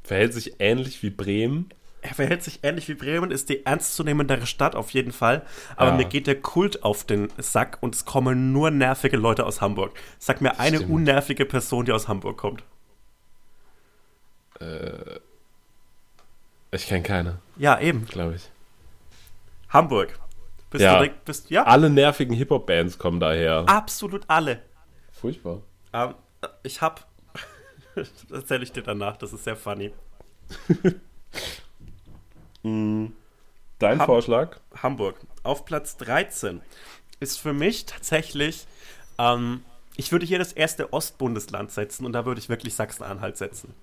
[0.02, 1.68] Verhält sich ähnlich wie Bremen.
[2.00, 5.42] Er verhält sich ähnlich wie Bremen, ist die ernstzunehmendere Stadt auf jeden Fall.
[5.76, 5.96] Aber Ja.
[5.96, 9.92] mir geht der Kult auf den Sack und es kommen nur nervige Leute aus Hamburg.
[10.18, 10.92] Sag mir eine Stimmt.
[10.92, 12.64] unnervige Person, die aus Hamburg kommt.
[16.70, 18.06] Ich kenne keine, Ja, eben.
[18.06, 18.48] glaube ich.
[19.72, 20.18] Hamburg.
[20.70, 20.94] Bist Ja.
[20.94, 21.64] direkt, bist, ja?
[21.64, 23.64] Alle nervigen Hip-Hop-Bands kommen daher.
[23.66, 24.62] Absolut alle.
[25.12, 25.60] Furchtbar.
[25.92, 26.14] Ähm,
[26.62, 27.06] ich hab.
[27.94, 29.92] das erzähle ich dir danach, das ist sehr funny.
[32.62, 33.12] Dein
[33.82, 34.58] Ham- Vorschlag?
[34.82, 35.20] Hamburg.
[35.42, 36.60] Auf Platz 13
[37.20, 38.66] ist für mich tatsächlich.
[39.18, 39.64] Ähm,
[39.96, 43.74] ich würde hier das erste Ostbundesland setzen und da würde ich wirklich Sachsen-Anhalt setzen.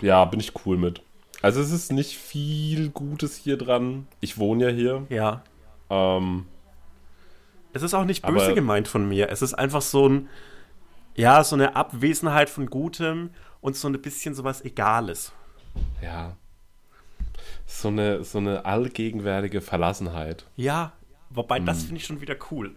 [0.00, 1.02] Ja, bin ich cool mit.
[1.42, 4.06] Also es ist nicht viel Gutes hier dran.
[4.20, 5.06] Ich wohne ja hier.
[5.08, 5.42] Ja.
[5.90, 6.46] Ähm,
[7.72, 9.28] Es ist auch nicht böse Aber- gemeint von mir.
[9.30, 10.28] Es ist einfach so ein.
[11.14, 15.32] Ja, so eine Abwesenheit von Gutem und so ein bisschen sowas Egales.
[16.02, 16.36] ja.
[17.66, 20.46] So eine, so eine allgegenwärtige Verlassenheit.
[20.56, 20.92] Ja,
[21.30, 21.66] wobei Hm.
[21.66, 22.74] das finde ich schon wieder cool.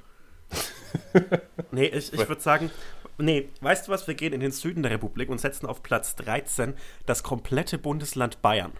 [1.71, 2.71] nee, ich, ich würde sagen,
[3.17, 6.15] nee, weißt du was, wir gehen in den Süden der Republik und setzen auf Platz
[6.15, 6.73] 13
[7.05, 8.73] das komplette Bundesland Bayern.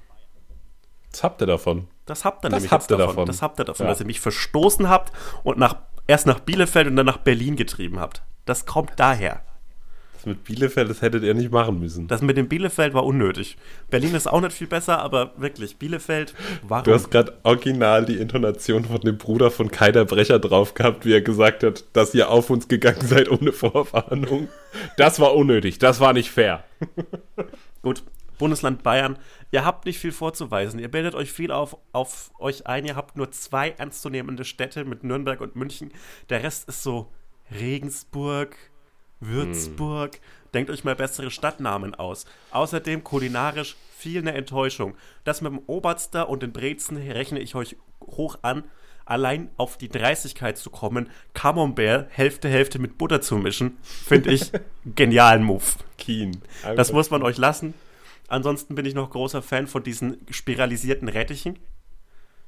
[1.12, 1.88] Was habt ihr davon?
[2.06, 3.15] Das habt ihr Das nämlich habt ihr davon.
[3.15, 3.26] davon.
[3.28, 3.91] Das habt ihr davon, Ja.
[3.91, 5.12] dass ihr mich verstoßen habt
[5.43, 8.24] und nach, erst nach Bielefeld und dann nach Berlin getrieben habt.
[8.45, 9.43] Das kommt daher.
[10.22, 12.08] Das mit Bielefeld, das hättet ihr nicht machen müssen.
[12.08, 13.58] Das mit dem Bielefeld war unnötig.
[13.90, 16.84] Berlin ist auch nicht viel besser, aber wirklich, Bielefeld, warum?
[16.84, 21.14] Du hast gerade original die Intonation von dem Bruder von Kaider Brecher drauf gehabt, wie
[21.14, 24.48] er gesagt hat, dass ihr auf uns gegangen seid ohne Vorwarnung.
[24.96, 26.66] Das war unnötig, das war nicht fair.
[27.82, 28.04] Gut,
[28.38, 29.18] Bundesland Bayern,
[29.50, 30.80] ihr habt nicht viel vorzuweisen.
[30.80, 32.86] Ihr bildet euch viel auf, auf euch ein.
[32.86, 35.92] Ihr habt nur zwei ernstzunehmende Städte mit Nürnberg und München.
[36.30, 37.12] Der Rest ist so
[37.52, 38.56] Regensburg,
[39.22, 40.20] Würzburg.
[40.54, 42.26] Denkt euch mal bessere Stadtnamen aus.
[42.52, 44.96] Außerdem kulinarisch viel eine Enttäuschung.
[45.24, 48.66] Das mit dem Oberster und den Brezen rechne ich euch hoch an.
[49.06, 54.52] Allein auf die Dreistigkeit zu kommen, Camembert Hälfte Hälfte mit Butter zu mischen, finde ich
[54.96, 55.64] genialen Move.
[55.98, 56.42] Keen.
[56.76, 57.74] Das muss man euch lassen.
[58.28, 61.60] Ansonsten bin ich noch großer Fan von diesen spiralisierten Rettichen.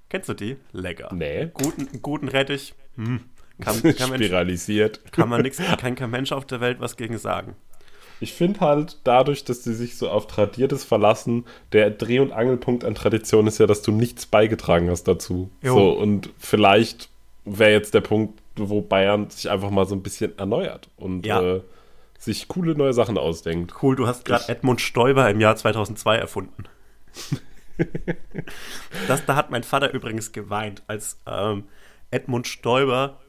[0.10, 0.58] Kennst du die?
[0.72, 1.10] Lecker.
[1.14, 1.50] Nee.
[1.54, 2.76] Guten, guten Rettich.
[2.96, 3.22] Hm.
[3.64, 5.12] Kann, kann, Mensch, Spiralisiert.
[5.12, 7.56] kann man nichts, kann kein Mensch auf der Welt was gegen sagen.
[8.20, 12.86] Ich finde halt, dadurch, dass sie sich so auf Tradiertes verlassen, der Dreh- und Angelpunkt
[12.86, 15.50] an Tradition ist ja, dass du nichts beigetragen hast dazu.
[15.62, 15.74] Jo.
[15.76, 17.10] So, und vielleicht
[17.44, 21.42] wäre jetzt der Punkt, wo Bayern sich einfach mal so ein bisschen erneuert und Ja.
[21.42, 21.62] äh,
[22.18, 23.74] sich coole neue Sachen ausdenkt.
[23.84, 26.64] Cool, du hast gerade Edmund Stoiber im Jahr 2002 erfunden.
[29.08, 31.66] das, da hat mein Vater übrigens geweint, als ähm,
[32.12, 33.20] Edmund Stoiber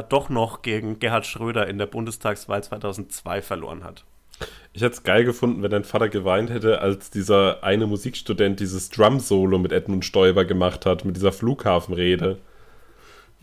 [0.00, 4.04] äh, doch noch gegen Gerhard Schröder in der Bundestagswahl 2002 verloren hat.
[4.72, 8.90] Ich hätte es geil gefunden, wenn dein Vater geweint hätte, als dieser eine Musikstudent dieses
[8.90, 12.38] Drum-Solo mit Edmund Stoiber gemacht hat, mit dieser Flughafenrede.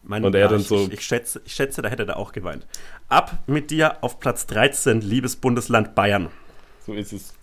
[0.03, 2.33] Mein, Und er dann ich, so- Ich, ich, schätze, ich schätze, da hätte er auch
[2.33, 2.65] geweint.
[3.07, 6.29] Ab mit dir auf Platz 13, liebes Bundesland Bayern.
[6.85, 7.33] So ist es.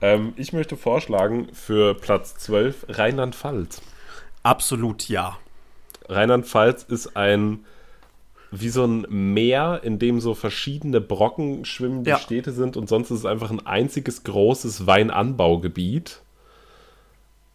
[0.00, 3.82] Ähm, ich möchte vorschlagen für Platz 12 Rheinland-Pfalz.
[4.42, 5.38] Absolut ja.
[6.08, 7.64] Rheinland-Pfalz ist ein
[8.54, 12.18] wie so ein Meer, in dem so verschiedene Brocken schwimmen, die Ja.
[12.18, 16.20] Städte sind und sonst ist es einfach ein einziges großes Weinanbaugebiet.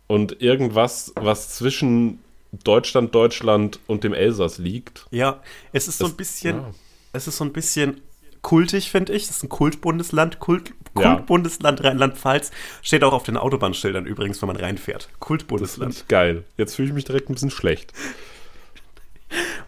[0.07, 2.19] Und irgendwas, was zwischen
[2.63, 5.05] Deutschland, Deutschland und dem Elsass liegt.
[5.11, 5.41] Ja,
[5.73, 6.71] es ist so Das- ein bisschen, ja.
[7.13, 8.01] es ist so ein bisschen
[8.41, 9.23] kultig, finde ich.
[9.23, 11.13] Es ist ein Kultbundesland, Kult, Ja.
[11.15, 12.51] Kultbundesland Rheinland-Pfalz.
[12.81, 15.09] Steht auch auf den Autobahnschildern übrigens, wenn man reinfährt.
[15.11, 15.93] Das Kultbundesland.
[15.93, 16.45] ich geil.
[16.57, 17.91] Jetzt fühle ich mich direkt ein bisschen schlecht.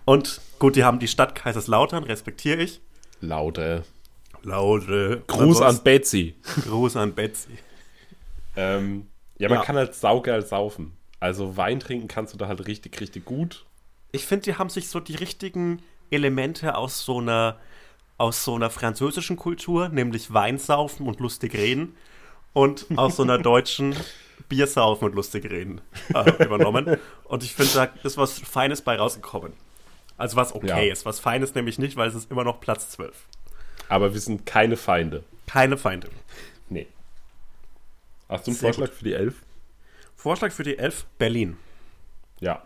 [0.05, 2.81] Und gut, die haben die Stadt Kaiserslautern, respektiere ich.
[3.21, 3.83] Laute.
[4.43, 5.23] Laute.
[5.27, 6.35] Gruß an Betsy.
[6.67, 7.57] Gruß an Betsy.
[8.55, 9.63] Ähm, ja, man Ja.
[9.63, 10.93] kann halt saugeil saufen.
[11.19, 13.65] Also Wein trinken kannst du da halt richtig, richtig gut.
[14.11, 17.57] Ich finde, die haben sich so die richtigen Elemente aus so einer
[18.17, 21.95] aus so einer französischen Kultur, nämlich Weinsaufen und lustig reden,
[22.51, 23.95] und aus so einer deutschen
[24.49, 25.79] Biersaufen und lustig reden
[26.13, 26.97] äh, übernommen.
[27.23, 29.53] Und ich finde, da ist was Feines bei rausgekommen.
[30.19, 30.91] Also was okay Ja.
[30.93, 31.05] ist.
[31.05, 33.25] Was Feines nämlich nicht, weil es ist immer noch Platz 12.
[33.87, 35.23] Aber wir sind keine Feinde.
[35.47, 36.09] Keine Feinde.
[36.69, 36.85] Nee.
[38.27, 39.35] Hast du einen Sehr Vorschlag für die Elf?
[40.15, 41.57] Vorschlag für die Elf, Berlin.
[42.39, 42.61] Ja.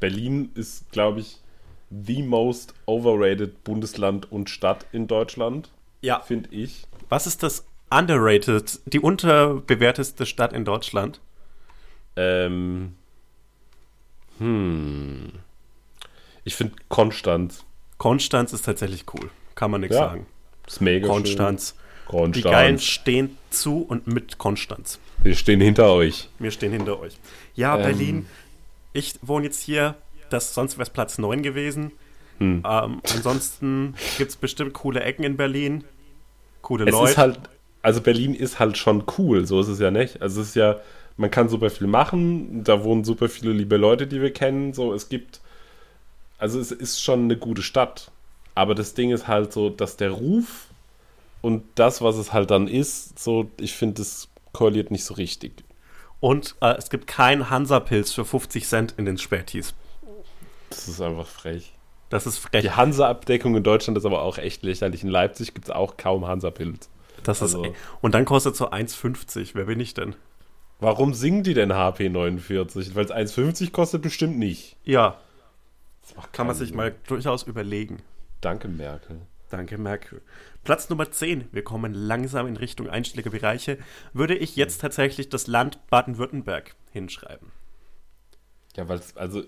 [0.00, 1.38] Berlin ist, glaube ich,
[1.90, 5.70] the most overrated Bundesland und Stadt in Deutschland,
[6.02, 6.20] Ja.
[6.20, 6.86] finde ich.
[7.08, 11.20] Was ist das underrated, die unterbewerteste Stadt in Deutschland?
[12.16, 12.96] Ähm,
[16.48, 17.62] Ich finde Konstanz.
[17.98, 19.28] Konstanz ist tatsächlich cool.
[19.54, 20.26] Kann man nichts Ja, sagen.
[20.66, 21.74] Ist mega Konstanz.
[22.10, 22.32] schön.
[22.32, 22.84] Die Geilen Konstanz.
[22.84, 24.98] stehen zu und mit Konstanz.
[25.22, 26.30] Wir stehen hinter euch.
[26.38, 27.18] Wir stehen hinter euch.
[27.54, 27.82] Ja, Ähm.
[27.82, 28.26] Berlin.
[28.94, 29.94] Ich wohne jetzt hier.
[30.30, 31.92] Das sonst wäre es Platz 9 gewesen.
[32.38, 32.62] Hm.
[32.66, 35.84] Ähm, ansonsten gibt es bestimmt coole Ecken in Berlin.
[36.62, 37.10] Coole Es Leute.
[37.10, 37.40] ist halt,
[37.82, 40.22] also Berlin ist halt schon cool, so ist es ja nicht.
[40.22, 40.76] Also es ist ja,
[41.18, 44.94] man kann super viel machen, da wohnen super viele liebe Leute, die wir kennen, so,
[44.94, 45.40] es gibt,
[46.38, 48.10] also es ist schon eine gute Stadt.
[48.54, 50.66] Aber das Ding ist halt so, dass der Ruf
[51.42, 55.52] und das, was es halt dann ist, so, ich finde, das korreliert nicht so richtig.
[56.20, 59.74] und äh, es gibt keinen Hansa-Pilz für 50 Cent in den Spätis.
[60.70, 61.72] Das ist einfach frech.
[62.10, 62.62] Das ist frech.
[62.62, 65.04] Die Hansa-Abdeckung in Deutschland ist aber auch echt lächerlich.
[65.04, 66.88] In Leipzig gibt es auch kaum Hansa-Pilz.
[67.22, 69.50] Das Also- ist, und dann kostet so 1,50.
[69.54, 70.16] Wer bin ich denn?
[70.80, 72.94] Warum singen die denn HP 49?
[72.96, 74.74] Weil es 1,50 kostet, bestimmt nicht.
[74.84, 75.16] Ja,
[76.32, 76.76] kann man sich Sinn.
[76.76, 78.02] mal durchaus überlegen.
[78.40, 79.20] Danke, Merkel.
[79.50, 80.20] Danke, Merkel.
[80.62, 81.48] Platz Nummer 10.
[81.52, 83.78] Wir kommen langsam in Richtung einschläge Bereiche.
[84.12, 87.50] Würde ich jetzt tatsächlich das Land Baden-Württemberg hinschreiben.
[88.76, 89.42] Ja, weil es, also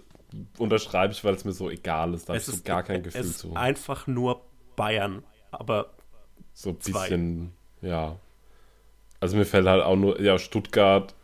[0.59, 2.29] unterschreibe ich, weil es mir so egal ist.
[2.29, 3.55] Da Es so ist, gar kein es Gefühl ist zu.
[3.55, 4.43] einfach nur
[4.77, 5.23] Bayern.
[5.51, 5.91] Aber
[6.55, 7.03] So ein zwei.
[7.03, 8.17] bisschen, ja.
[9.21, 11.15] Also mir fällt halt auch nur, ja, Stuttgart.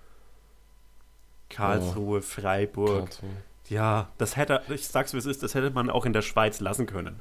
[1.49, 2.99] Karlsruhe, Freiburg.
[3.11, 3.31] Karlsruhe.
[3.68, 6.61] Ja, das hätte, ich sag's wie es ist, das hätte man auch in der Schweiz
[6.61, 7.20] lassen können.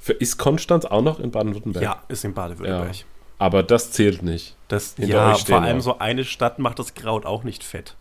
[0.00, 1.82] Für, ist Konstanz auch noch in Baden-Württemberg?
[1.84, 2.96] Ja, ist in Baden-Württemberg.
[2.96, 3.04] Ja.
[3.38, 4.56] Aber das zählt nicht.
[4.68, 7.96] Das, ja, vor allem so eine Stadt macht das Kraut auch nicht fett.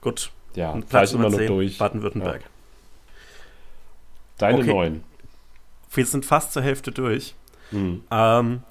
[0.00, 0.30] Gut.
[0.54, 1.78] Ja, Platz immer 10, durch.
[1.78, 2.42] Baden-Württemberg.
[2.42, 2.48] Ja.
[4.38, 4.72] Deine Okay.
[4.72, 5.04] neun.
[5.94, 7.34] Wir sind fast zur Hälfte durch.
[7.70, 8.02] Hm.
[8.10, 8.62] Ähm,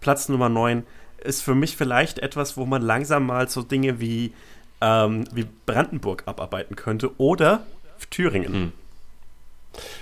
[0.00, 0.84] Platz Nummer 9
[1.22, 4.32] ist für mich vielleicht etwas, wo man langsam mal so Dinge wie,
[4.80, 7.64] ähm, wie Brandenburg abarbeiten könnte oder
[8.10, 8.52] Thüringen.
[8.52, 8.72] Hm.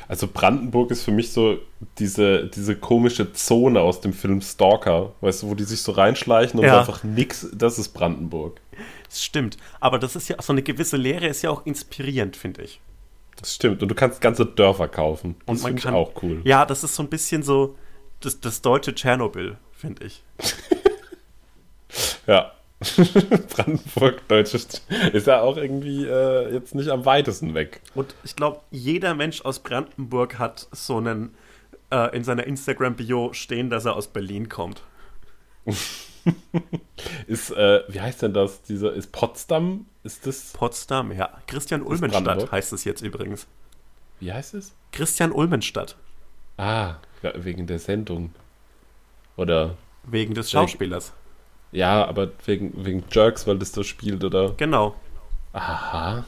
[0.09, 1.59] Also Brandenburg ist für mich so
[1.99, 6.59] diese, diese komische Zone aus dem Film Stalker, weißt du, wo die sich so reinschleichen
[6.59, 6.79] und Ja.
[6.79, 8.61] einfach nix, das ist Brandenburg.
[9.09, 9.59] Das stimmt.
[9.81, 12.81] Aber das ist ja so eine gewisse Lehre, ist ja auch inspirierend, finde ich.
[13.37, 13.83] Das stimmt.
[13.83, 15.37] Und du kannst ganze Dörfer kaufen.
[15.41, 16.41] Das Und man finde ich auch cool.
[16.45, 17.77] Ja, das ist so ein bisschen so
[18.21, 20.23] das, das deutsche Tschernobyl, finde ich.
[22.27, 22.53] Ja.
[23.51, 27.81] Brandenburg, deutsches, ist ja auch irgendwie äh, jetzt nicht am weitesten weg.
[27.95, 31.35] Und ich glaube, jeder Mensch aus Brandenburg hat so einen
[31.91, 34.83] äh, in seiner Instagram-Bio stehen, dass er aus Berlin kommt.
[37.27, 38.63] Ist, äh, wie heißt denn das?
[38.63, 39.87] Dieser, ist Potsdam?
[40.05, 41.31] Ist das, Potsdam, ja.
[41.47, 43.47] Christian Ulmenstadt heißt es jetzt übrigens.
[44.21, 44.75] wie heißt es?
[44.93, 45.97] Christian Ulmenstadt,
[46.57, 48.35] Ah, wegen der Sendung.
[49.37, 51.13] Oder, wegen des Schauspielers.
[51.73, 54.55] Ja, aber wegen, wegen Jerks, weil das da spielt, oder?
[54.57, 54.95] Genau.
[55.53, 56.25] Aha.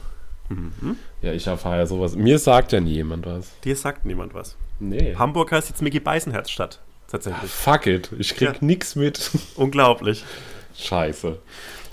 [1.21, 2.15] Ja, ich erfahre ja sowas.
[2.15, 3.57] Mir sagt ja nie jemand was.
[3.61, 4.57] Dir sagt niemand was.
[4.79, 5.15] Nee.
[5.15, 6.81] Hamburg heißt jetzt Mickey Beisenherz-Stadt.
[7.07, 7.49] Tatsächlich.
[7.51, 8.09] Fuck it.
[8.19, 8.55] Ich krieg Ja.
[8.59, 9.31] nix mit.
[9.55, 10.25] Unglaublich.
[10.75, 11.39] Scheiße.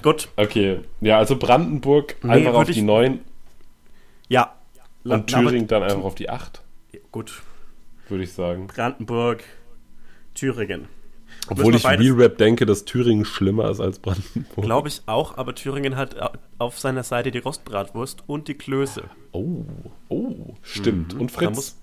[0.03, 0.29] Gut.
[0.37, 0.81] Okay.
[1.01, 3.21] Ja, also Brandenburg Nee, einfach auf die ich- 9
[4.29, 4.55] Ja.
[5.05, 6.61] Und Thüringen dann einfach auf die 8,
[7.13, 7.43] Gut.
[8.09, 8.67] würde ich sagen.
[8.67, 9.43] Brandenburg,
[10.35, 10.89] Thüringen.
[11.49, 14.65] Obwohl ich Real Rap denke, dass Thüringen schlimmer ist als Brandenburg.
[14.65, 19.05] Glaube ich auch, aber Thüringen hat äh, auf seiner Seite die Rostbratwurst und die Klöße.
[19.33, 19.65] Oh,
[20.09, 21.15] oh, stimmt.
[21.15, 21.55] Und Da Fritz.
[21.57, 21.77] muss-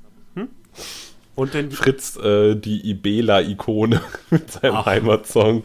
[1.36, 4.86] Und den Fritz, äh, die Ibela-Ikone mit seinem Ach.
[4.86, 5.63] Heimatsong.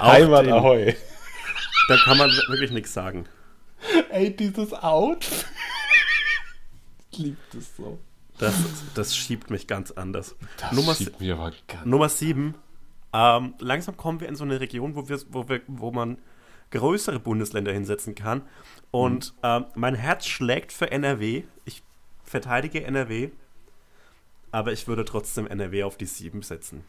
[0.00, 0.94] Auch Heimat den- Ahoi.
[1.88, 3.24] da kann man wirklich nichts sagen.
[4.10, 5.46] Ey, dieses Outfit.
[7.12, 7.98] ich lieb das so.
[8.38, 8.54] Das,
[8.94, 10.36] das schiebt mich ganz anders.
[10.60, 11.84] Das Nummer, schiebt mir aber ganz...
[11.86, 12.54] Nummer sieben.
[13.12, 16.18] Ähm, langsam kommen wir in so eine Region, wo, wir, wo, wir, wo man
[16.70, 18.42] größere Bundesländer hinsetzen kann.
[18.90, 21.44] Und ähm, mein Herz schlägt für NRW.
[21.64, 21.82] Ich
[22.22, 23.30] verteidige NRW.
[24.50, 26.84] Aber ich würde trotzdem NRW auf die sieben setzen.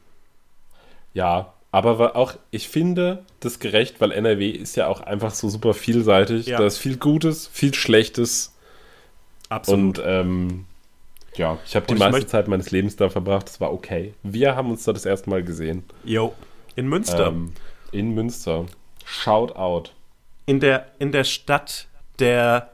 [1.14, 5.74] Ja, aber auch, ich finde das gerecht, weil NRW ist ja auch einfach so super
[5.74, 6.48] vielseitig.
[6.48, 6.58] Ja.
[6.58, 8.56] Da ist viel Gutes, viel Schlechtes.
[9.50, 10.00] Absolut.
[10.00, 10.66] Und ähm,
[11.36, 13.48] ja, ich habe die ich meiste Zeit meines Lebens da verbracht.
[13.48, 14.14] Das war okay.
[14.24, 15.84] Wir haben uns da das erste Mal gesehen.
[16.04, 16.34] Jo.
[16.76, 17.28] In Münster.
[17.28, 17.54] Ähm,
[17.92, 18.66] in Münster.
[19.06, 19.94] Shout out.
[20.46, 21.88] in, der, in der Stadt
[22.20, 22.72] der,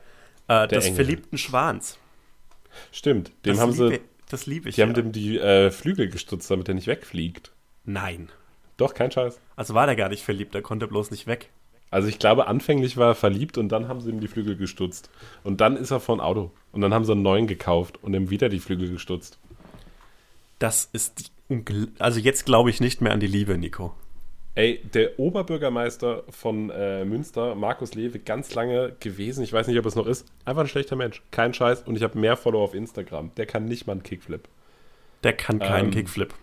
[0.47, 0.95] äh, des Engel.
[0.95, 1.97] verliebten Schwans.
[2.91, 3.31] Stimmt.
[3.45, 4.75] Dem das haben liebe, sie, Das liebe ich.
[4.75, 4.95] die haben ja.
[4.95, 7.51] dem die äh, Flügel gestutzt, damit er nicht wegfliegt.
[7.85, 8.29] Nein.
[8.77, 9.39] Doch, kein Scheiß.
[9.55, 11.49] Also war der gar nicht verliebt, er konnte bloß nicht weg.
[11.91, 15.09] Also ich glaube, anfänglich war er verliebt und dann haben sie ihm die Flügel gestutzt.
[15.43, 16.51] Und dann ist er von Auto.
[16.71, 19.39] Und dann haben sie einen neuen gekauft und ihm wieder die Flügel gestutzt.
[20.59, 21.25] Das ist die
[21.99, 23.93] also jetzt glaube ich nicht mehr an die Liebe, Nico.
[24.55, 29.85] Ey, der Oberbürgermeister von äh, Münster, Markus Lewe, ganz lange gewesen, ich weiß nicht, ob
[29.85, 31.21] es noch ist, einfach ein schlechter Mensch.
[31.31, 31.83] Kein Scheiß.
[31.83, 33.31] Und ich habe mehr Follower auf Instagram.
[33.35, 34.47] Der kann nicht mal einen Kickflip.
[35.23, 36.33] Der kann keinen Ähm, Kickflip.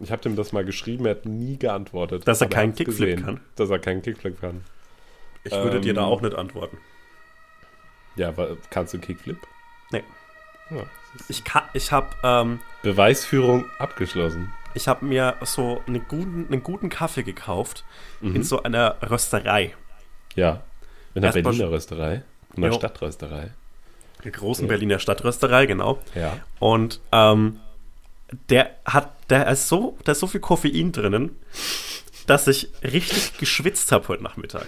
[0.00, 2.28] Ich habe dem das mal geschrieben, er hat nie geantwortet.
[2.28, 3.40] Dass er keinen Kickflip gesehen, kann?
[3.56, 4.62] Dass er keinen Kickflip kann.
[5.44, 6.78] Ich würde dir da ähm, auch nicht antworten.
[8.16, 9.38] Ja, aber kannst du Kickflip?
[9.90, 10.04] Nee.
[10.70, 10.84] Ja.
[11.28, 14.52] Ich, ka- ich habe ähm, Beweisführung abgeschlossen.
[14.74, 17.84] ich hab mir so einen guten, einen guten Kaffee gekauft
[18.20, 18.36] Mhm.
[18.36, 19.74] in so einer Rösterei.
[20.34, 20.62] Ja.
[21.14, 22.22] In der Erstmal Berliner Rösterei.
[22.54, 22.78] In der Jo.
[22.78, 23.50] Stadtrösterei.
[24.24, 25.98] Der großen Berliner Stadtrösterei, genau.
[26.14, 26.38] Ja.
[26.60, 27.58] Und ähm,
[28.48, 31.36] der hat, der ist so, da ist so viel Koffein drinnen,
[32.26, 34.66] dass ich richtig geschwitzt habe heute Nachmittag.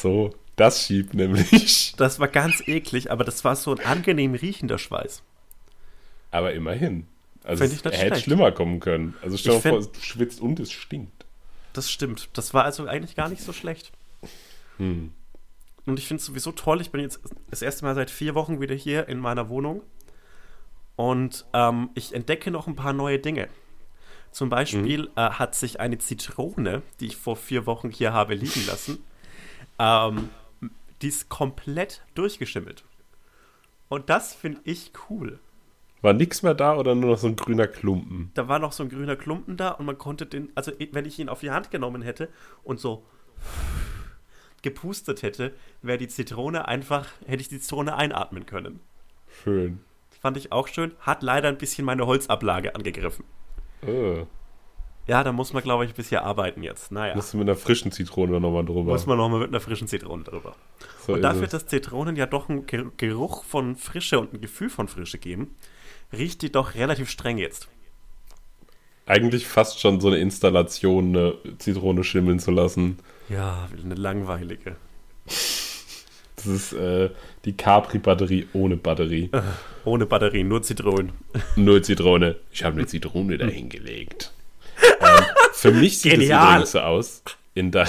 [0.00, 1.94] So, das schiebt nämlich.
[1.96, 5.22] Das war ganz eklig, aber das war so ein angenehm riechender Schweiß.
[6.30, 7.06] Aber immerhin.
[7.44, 9.14] Also es nicht hätte schlimmer kommen können.
[9.22, 11.24] Also stell dir vor, du schwitzt und es stinkt.
[11.72, 12.28] Das stimmt.
[12.34, 13.92] Das war also eigentlich gar nicht so schlecht.
[14.78, 15.12] Hm.
[15.86, 16.80] Und ich finde es sowieso toll.
[16.80, 19.82] Ich bin jetzt das erste Mal seit vier Wochen wieder hier in meiner Wohnung.
[20.96, 23.48] Und ähm, ich entdecke noch ein paar neue Dinge.
[24.32, 25.10] Zum Beispiel Mhm.
[25.16, 29.02] äh, hat sich eine Zitrone, die ich vor vier Wochen hier habe liegen lassen,
[29.80, 30.28] ähm,
[31.02, 32.84] die ist komplett durchgeschimmelt.
[33.88, 35.40] Und das finde ich cool.
[36.02, 38.30] War nichts mehr da oder nur noch so ein grüner Klumpen?
[38.34, 41.18] Da war noch so ein grüner Klumpen da und man konnte den, also wenn ich
[41.18, 42.28] ihn auf die Hand genommen hätte
[42.62, 43.04] und so
[44.62, 48.80] gepustet hätte, wäre die Zitrone einfach, hätte ich die Zitrone einatmen können.
[49.42, 49.80] Schön.
[50.20, 50.92] Fand ich auch schön.
[51.00, 53.24] Hat leider ein bisschen meine Holzablage angegriffen.
[53.82, 54.24] Äh,
[55.06, 56.92] Ja, da muss man, glaube ich, ein bisschen arbeiten jetzt.
[56.92, 58.92] Naja, musst du mit einer frischen Zitrone nochmal drüber.
[58.92, 60.54] muss man nochmal mit einer frischen Zitrone drüber.
[61.04, 61.50] so Und dafür, es.
[61.50, 65.56] dass Zitronen ja doch einen Ger- Geruch von Frische und ein Gefühl von Frische geben,
[66.12, 67.68] riecht die doch relativ streng jetzt.
[69.06, 72.98] Eigentlich fast schon so eine Installation, eine Zitrone schimmeln zu lassen.
[73.28, 74.76] Ja, eine langweilige.
[76.36, 77.10] Das ist äh,
[77.44, 79.30] die Capri-Batterie ohne Batterie.
[79.84, 81.12] Ohne Batterie, nur Zitronen.
[81.56, 82.36] Nur Zitrone.
[82.52, 84.32] Ich habe eine Zitrone dahingelegt.
[85.00, 86.40] Ähm, für mich sieht Genial.
[86.40, 87.22] es übrigens so aus.
[87.54, 87.86] In der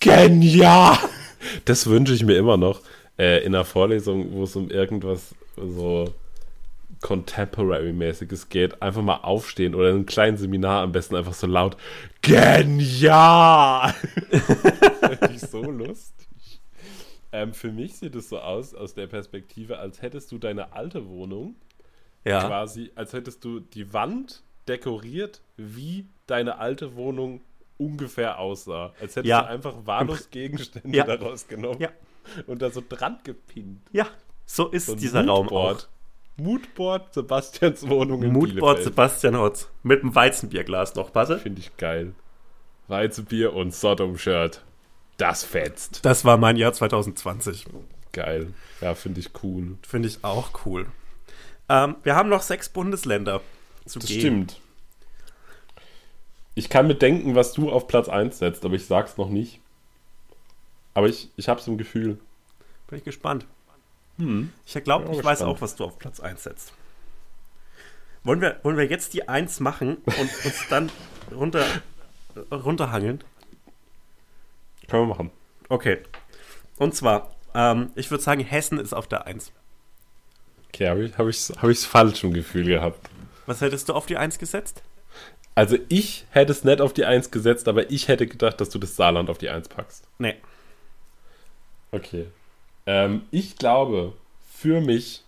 [0.00, 0.98] Genial!
[1.64, 2.80] Das wünsche ich mir immer noch.
[3.18, 6.12] Äh, in einer Vorlesung, wo es um irgendwas so
[7.02, 11.76] Contemporary-mäßiges geht, einfach mal aufstehen oder in einem kleinen Seminar am besten einfach so laut
[12.22, 13.92] Genial!
[14.30, 16.26] Fände ich so lustig.
[17.32, 21.08] Ähm, für mich sieht es so aus, aus der Perspektive, als hättest du deine alte
[21.08, 21.54] Wohnung
[22.24, 22.44] Ja.
[22.46, 27.40] quasi, als hättest du die Wand dekoriert, wie deine alte Wohnung
[27.78, 28.92] ungefähr aussah.
[29.00, 29.42] Als hättest Ja.
[29.42, 31.04] du einfach wahllos Gegenstände Ja.
[31.04, 31.88] daraus genommen Ja.
[32.46, 33.80] und da so dran gepinnt.
[33.92, 34.06] Ja,
[34.46, 35.52] so ist So dieser Raum auch.
[35.52, 35.88] Moodboard.
[36.36, 38.84] Moodboard Sebastians Wohnung in Moodboard Bielefeld.
[38.84, 39.68] Sebastian Hotz.
[39.82, 41.38] Mit einem Weizenbierglas noch, passe?
[41.38, 42.14] Finde ich geil.
[42.88, 44.62] Weizenbier und Sodom-Shirt.
[45.16, 46.04] Das fetzt.
[46.04, 47.66] Das war mein Jahr 2020.
[48.12, 48.52] Geil.
[48.80, 49.76] Ja, finde ich cool.
[49.86, 50.86] Finde ich auch cool.
[51.68, 53.40] Ähm, wir haben noch sechs Bundesländer
[53.90, 54.20] zu Das gehen.
[54.20, 54.60] stimmt.
[56.54, 59.60] Ich kann mir denken, was du auf Platz 1 setzt, aber ich sag's noch nicht.
[60.94, 62.18] Aber ich, ich hab's im Gefühl.
[62.88, 63.46] Bin ich gespannt.
[64.18, 64.52] Hm.
[64.66, 65.56] Ich glaube, ich auch weiß gespannt.
[65.56, 66.72] auch, was du auf Platz 1 setzt.
[68.24, 70.90] Wollen wir, wollen wir jetzt die 1 machen und uns dann
[71.32, 71.64] runter,
[72.50, 73.22] runterhangeln?
[74.88, 75.30] Können wir machen.
[75.68, 75.98] Okay.
[76.76, 79.52] Und zwar, ähm, ich würde sagen, Hessen ist auf der 1.
[80.68, 83.08] Okay, habe ich, hab ich's, hab ich's falsch im Gefühl gehabt.
[83.50, 84.80] Was hättest du auf die 1 gesetzt?
[85.56, 88.78] Also ich hätte es nicht auf die 1 gesetzt, aber ich hätte gedacht, dass du
[88.78, 90.06] das Saarland auf die 1 packst.
[90.18, 90.36] Nee.
[91.90, 92.28] Okay.
[92.86, 94.12] Ähm, ich glaube,
[94.48, 95.24] für mich.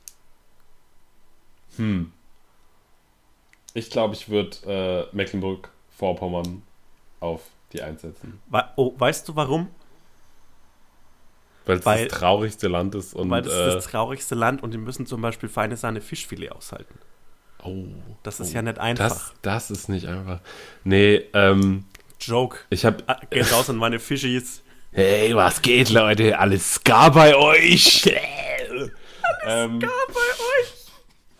[1.78, 2.12] Hm.
[3.74, 6.62] Ich glaube, ich würde äh, Mecklenburg-Vorpommern
[7.18, 7.42] auf
[7.72, 8.40] die 1 setzen.
[8.46, 9.66] We oh, weißt du warum?
[11.64, 13.28] Weil es das traurigste Land ist und.
[13.30, 17.00] Weil das äh, das traurigste Land und die müssen zum Beispiel feine Sahne Fischfilet aushalten.
[17.64, 17.84] Oh,
[18.22, 19.08] Das ist oh, ja nicht einfach.
[19.08, 20.40] Das, das ist nicht einfach.
[20.84, 21.84] Nee, ähm,
[22.20, 22.58] Joke.
[22.70, 24.62] ich habe Ah, Geht raus an meine Fischis.
[24.92, 26.38] Hey, was geht, Leute?
[26.38, 28.04] Alles Ska bei euch?
[29.46, 29.80] ähm,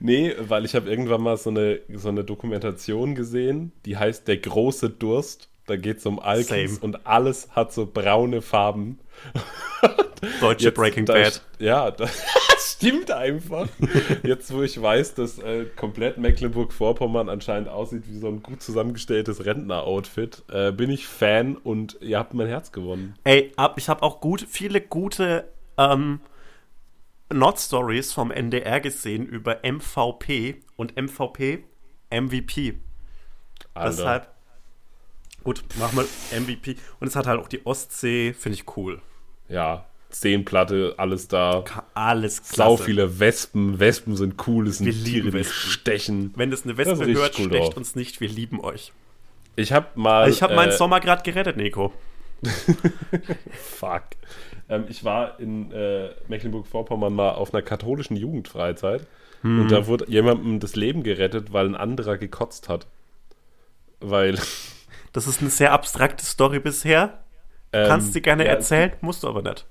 [0.00, 4.36] Nee, weil ich habe irgendwann mal so eine, so eine Dokumentation gesehen, die heißt Der
[4.38, 5.48] große Durst.
[5.66, 6.78] Da geht es um Alkis Same.
[6.80, 8.98] und alles hat so braune Farben.
[10.40, 11.40] Deutsche Jetzt, Breaking da, Bad.
[11.60, 12.10] Ja, das
[12.82, 13.68] stimmt einfach.
[14.22, 19.44] Jetzt, wo ich weiß, dass äh, komplett Mecklenburg-Vorpommern anscheinend aussieht wie so ein gut zusammengestelltes
[19.44, 23.14] Rentner-Outfit, äh, bin ich Fan und ihr habt mein Herz gewonnen.
[23.24, 26.20] Ey, ab, ich habe auch gut, viele gute ähm,
[27.32, 31.64] Not-Stories vom NDR gesehen über MVP und MVP
[32.12, 32.74] MVP.
[33.74, 33.90] Alter.
[33.90, 34.28] Deshalb,
[35.44, 36.76] Gut, machen wir MVP.
[37.00, 39.02] Und es hat halt auch die Ostsee, finde ich cool.
[39.48, 41.64] Ja, Zehnplatte, alles da.
[41.94, 42.56] Alles klasse.
[42.56, 43.80] Sau viele Wespen.
[43.80, 46.32] Wespen sind cool, es sind Wir Tiere, die stechen.
[46.36, 47.76] Wenn es eine Wespe hört, cool stecht drauf.
[47.76, 48.92] uns nicht, wir lieben euch.
[49.56, 50.28] Ich habe mal.
[50.28, 51.92] ich habe meinen äh, Sommer gerade gerettet, Nico.
[53.52, 54.02] Fuck.
[54.68, 59.06] Ähm, ich war in äh, Mecklenburg-Vorpommern mal auf einer katholischen Jugendfreizeit
[59.44, 62.86] und da wurde jemandem das Leben gerettet, weil ein anderer gekotzt hat.
[64.00, 64.38] Weil.
[65.12, 67.24] Das ist eine sehr abstrakte Story bisher.
[67.72, 69.66] ähm, Kannst du gerne ja, erzählen, musst du aber nicht.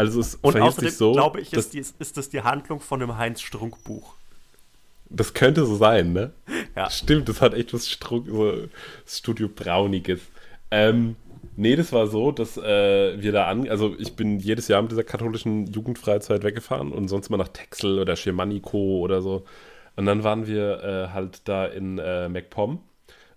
[0.00, 2.80] Also es Und verhält außerdem sich so, glaube ich, ist, die, ist das die Handlung
[2.80, 4.14] von einem Heinz-Strunk-Buch.
[5.10, 6.32] das könnte so sein, ne?
[6.74, 6.88] Ja.
[6.88, 8.54] Stimmt, das hat echt was Struck, so
[9.06, 10.20] Studio Brauniges.
[10.70, 11.16] Ähm,
[11.56, 14.90] nee, das war so, dass äh, wir da an, also ich bin jedes Jahr mit
[14.90, 19.44] dieser katholischen Jugendfreizeit weggefahren und sonst mal nach Texel oder Schirmanico oder so.
[19.96, 22.78] Und dann waren wir äh, halt da in äh, MacPom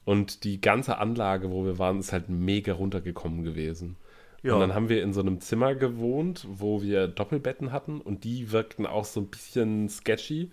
[0.06, 3.98] und die ganze Anlage, wo wir waren, ist halt mega runtergekommen gewesen.
[4.44, 4.54] Ja.
[4.54, 8.52] Und dann haben wir in so einem Zimmer gewohnt, wo wir Doppelbetten hatten und die
[8.52, 10.52] wirkten auch so ein bisschen sketchy.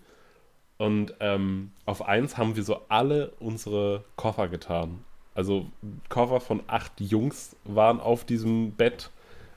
[0.78, 5.05] Und ähm, auf eins haben wir so alle unsere Koffer getan.
[5.34, 5.66] Also
[6.09, 9.11] Koffer von acht Jungs waren auf diesem Bett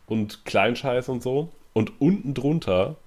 [0.07, 1.49] und Kleinscheiß und so.
[1.73, 2.97] Und unten drunter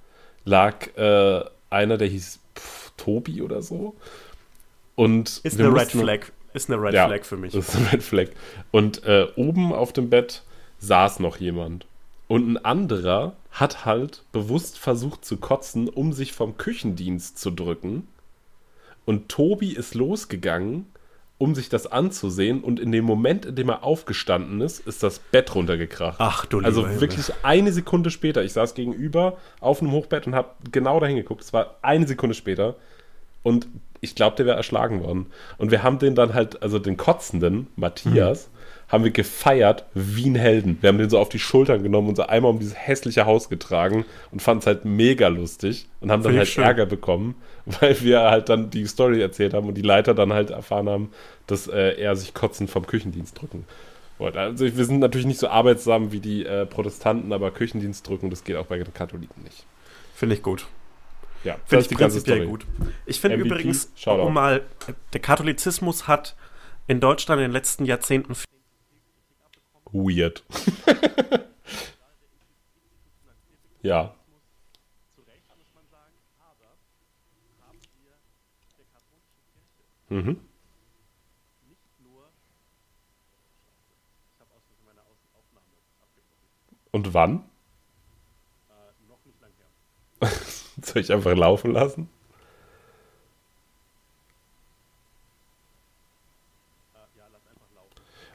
[0.45, 3.97] lag äh, einer, der hieß pff, Tobi oder so.
[4.95, 6.21] Und Ist eine Red Flag.
[6.55, 7.55] Ist eine Red ja, Flag für mich.
[7.55, 8.29] Ist ein Red Flag.
[8.71, 10.43] Und äh, oben auf dem Bett
[10.79, 11.87] saß noch jemand.
[12.29, 18.09] Und ein anderer hat halt bewusst versucht zu kotzen, um sich vom Küchendienst zu drücken.
[19.05, 20.87] Und Tobi ist losgegangen,
[21.39, 22.63] um sich das anzusehen.
[22.65, 26.17] Und in dem Moment, in dem er aufgestanden ist, ist das Bett runtergekracht.
[26.19, 27.01] Ach du lieber Also Himmel.
[27.01, 28.43] wirklich eine Sekunde später.
[28.43, 31.43] Ich saß gegenüber auf einem Hochbett und habe genau dahin geguckt.
[31.43, 32.75] Es war eine Sekunde später.
[33.45, 33.69] Und
[34.01, 35.27] ich glaube, der wäre erschlagen worden.
[35.59, 38.49] Und wir haben den dann halt, also den Kotzenden, Matthias,
[38.89, 40.79] haben wir gefeiert wie ein Helden.
[40.81, 43.49] Wir haben den so auf die Schultern genommen und so einmal um dieses hässliche Haus
[43.49, 46.65] getragen und fanden es halt mega lustig und haben dann halt schön.
[46.65, 47.35] Ärger bekommen,
[47.67, 51.11] weil wir halt dann die Story erzählt haben und die Leiter dann halt erfahren haben,
[51.47, 53.65] dass äh, er sich kotzend vom Küchendienst drücken
[54.19, 54.39] wollte.
[54.41, 58.45] Also wir sind natürlich nicht so arbeitsam wie die äh, Protestanten, aber Küchendienst drücken, das
[58.45, 59.67] geht auch bei den Katholiken nicht.
[60.15, 60.67] Finde ich gut.
[61.45, 62.49] Ja, Finde ich prinzipiell Story.
[62.49, 62.67] gut.
[63.05, 64.63] Ich finde übrigens, um mal,
[65.13, 66.35] der Katholizismus hat
[66.89, 68.35] in Deutschland in den letzten Jahrzehnten
[69.93, 70.43] Weird.
[73.83, 74.15] ja.
[80.09, 80.41] Mhm.
[86.93, 87.45] Und wann?
[90.83, 92.09] Soll ich einfach laufen lassen?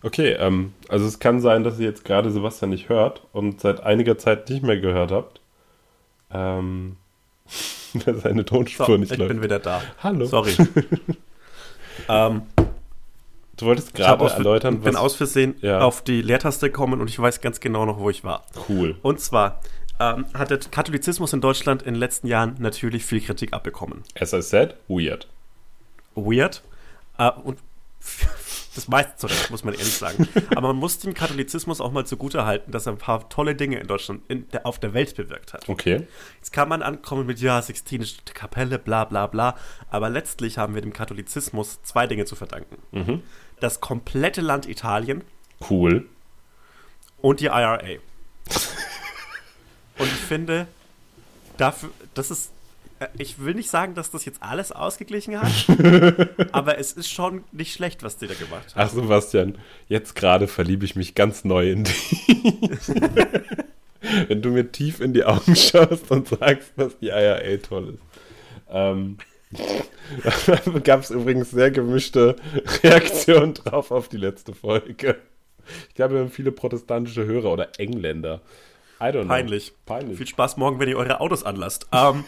[0.03, 3.81] Okay, ähm, also es kann sein, dass ihr jetzt gerade Sebastian nicht hört und seit
[3.83, 5.41] einiger Zeit nicht mehr gehört habt.
[6.33, 6.97] Ähm,
[7.93, 9.29] weil seine Tonspur so, nicht ich läuft.
[9.29, 9.81] bin wieder da.
[10.01, 10.25] Hallo.
[10.25, 10.53] Sorry.
[12.09, 12.43] ähm,
[13.57, 14.99] Du wolltest ich gerade erläutern, bin was...
[14.99, 15.81] aus Versehen Ja.
[15.81, 18.43] auf die Leertaste gekommen und ich weiß ganz genau noch, wo ich war.
[18.67, 18.95] cool.
[19.03, 19.61] Und zwar
[19.99, 24.03] ähm, hat der Katholizismus in Deutschland in den letzten Jahren natürlich viel Kritik abbekommen.
[24.19, 25.27] As I said, weird.
[26.15, 26.63] weird.
[27.19, 27.59] Äh, und
[28.75, 30.27] das meiste zurecht, muss man ehrlich sagen.
[30.55, 33.79] Aber man muss dem Katholizismus auch mal zugute halten, dass er ein paar tolle Dinge
[33.79, 35.67] in Deutschland, in der, auf der Welt bewirkt hat.
[35.67, 36.07] Okay.
[36.37, 39.57] Jetzt kann man ankommen mit, ja, Sixtinische Kapelle, bla bla bla.
[39.89, 42.77] Aber letztlich haben wir dem Katholizismus zwei Dinge zu verdanken.
[42.91, 43.23] Mhm.
[43.59, 45.23] Das komplette Land Italien
[45.69, 46.07] Cool.
[47.21, 47.79] und die IRA.
[49.97, 50.67] und ich finde,
[51.57, 52.51] dafür, das ist,
[53.17, 55.51] ich will nicht sagen, dass das jetzt alles ausgeglichen hat,
[56.51, 58.75] aber es ist schon nicht schlecht, was die da gemacht haben.
[58.75, 62.27] Ach, Sebastian, jetzt gerade verliebe ich mich ganz neu in dich.
[64.27, 68.01] Wenn du mir tief in die Augen schaust und sagst, dass die IRA toll ist.
[68.69, 69.17] Ähm,
[70.47, 72.35] da gab es übrigens sehr gemischte
[72.83, 75.17] Reaktionen drauf auf die letzte Folge.
[75.89, 78.41] Ich glaube, wir haben viele protestantische Hörer oder Engländer.
[78.99, 79.29] I don't know.
[79.29, 79.73] Peinlich.
[79.85, 80.17] Peinlich.
[80.17, 81.87] Viel Spaß morgen, wenn ihr eure Autos anlasst.
[81.91, 82.23] Ähm,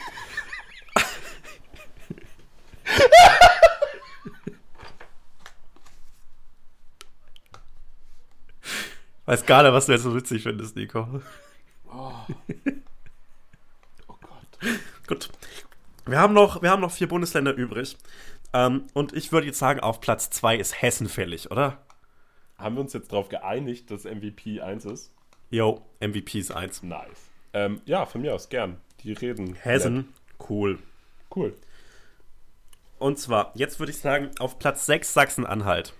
[9.26, 11.22] Weiß gar nicht, was du jetzt so witzig findest, Nico.
[11.88, 12.26] Oh
[14.08, 14.60] Gott.
[15.08, 15.30] Gut.
[16.06, 17.98] Wir haben noch, wir haben noch vier Bundesländer übrig.
[18.54, 21.82] Ähm, und ich würde jetzt sagen, auf Platz zwei ist Hessen fällig, oder?
[22.58, 25.12] Haben wir uns jetzt darauf geeinigt, dass MVP 1 ist?
[25.50, 26.84] Yo, MVP ist eins.
[26.84, 27.30] Nice.
[27.54, 28.78] Ähm, ja, von mir aus gern.
[29.04, 29.46] Die reden.
[29.46, 29.66] nett.
[29.66, 30.14] Hessen,
[30.50, 30.80] cool.
[31.34, 31.56] Cool.
[33.04, 35.93] Und zwar, jetzt würde ich sagen, auf Platz 6 Sachsen-Anhalt.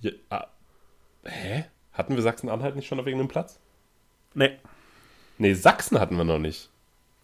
[0.00, 0.46] Ja, ah,
[1.22, 1.66] hä?
[1.92, 3.60] Hatten wir Sachsen-Anhalt nicht schon auf irgendeinem Platz?
[4.34, 4.58] Nee.
[5.38, 6.68] Nee, Sachsen hatten wir noch nicht.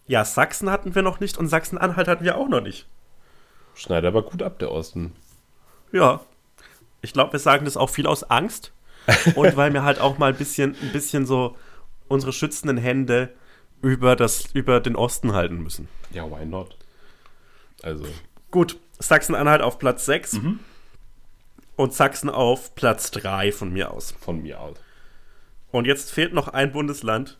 [0.07, 2.87] Ja, Sachsen hatten wir noch nicht und Sachsen-Anhalt hatten wir auch noch nicht.
[3.73, 5.13] Schneidet aber gut ab, der Osten.
[5.91, 6.21] Ja.
[7.01, 8.71] Ich glaube, wir sagen das auch viel aus Angst
[9.35, 11.57] und weil wir halt auch mal ein bisschen, ein bisschen so
[12.07, 13.33] unsere schützenden Hände
[13.81, 15.89] über, das, über den Osten halten müssen.
[16.11, 16.77] Ja, why not?
[17.83, 18.05] Also,
[18.51, 20.39] Gut, Sachsen-Anhalt auf Platz 6
[21.75, 24.11] und Sachsen auf Platz 3 von mir aus.
[24.19, 24.77] von mir aus.
[25.71, 27.37] Und jetzt fehlt noch ein Bundesland.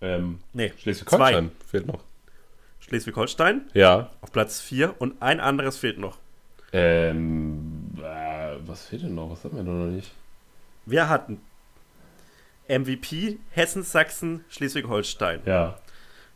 [0.00, 2.02] Ähm, Nee, Schleswig-Holstein fehlt noch.
[2.80, 4.10] Schleswig-Holstein Ja.
[4.22, 6.18] auf Platz 4 und ein anderes fehlt noch.
[6.72, 9.30] Ähm, äh, was fehlt denn noch?
[9.30, 10.10] Was hatten wir denn noch nicht?
[10.86, 11.40] Wir hatten
[12.68, 15.42] MVP Hessen, Sachsen, Schleswig-Holstein.
[15.44, 15.78] Ja.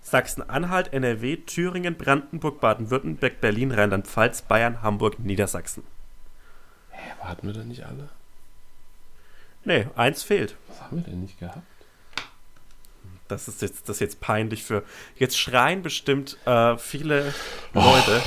[0.07, 5.83] Sachsen-Anhalt, NRW, Thüringen, Brandenburg, Baden-Württemberg, Berlin, Rheinland-Pfalz, Bayern, Hamburg, Niedersachsen.
[6.91, 8.09] Hä, aber hatten wir denn nicht alle?
[9.65, 10.55] Nee, eins fehlt.
[10.69, 11.67] Was haben wir denn nicht gehabt?
[13.27, 14.85] Das ist jetzt, das ist jetzt peinlich für.
[15.17, 17.35] Jetzt schreien bestimmt äh, viele
[17.75, 18.23] Leute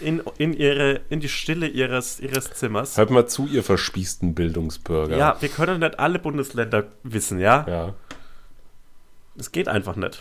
[0.00, 2.96] in, in, ihre, in die Stille ihres, ihres Zimmers.
[2.96, 5.16] Hört mal zu, ihr verspießten Bildungsbürger.
[5.16, 7.64] Ja, wir können nicht alle Bundesländer wissen, ja?
[7.68, 7.94] Ja.
[9.38, 10.20] Es geht einfach nicht.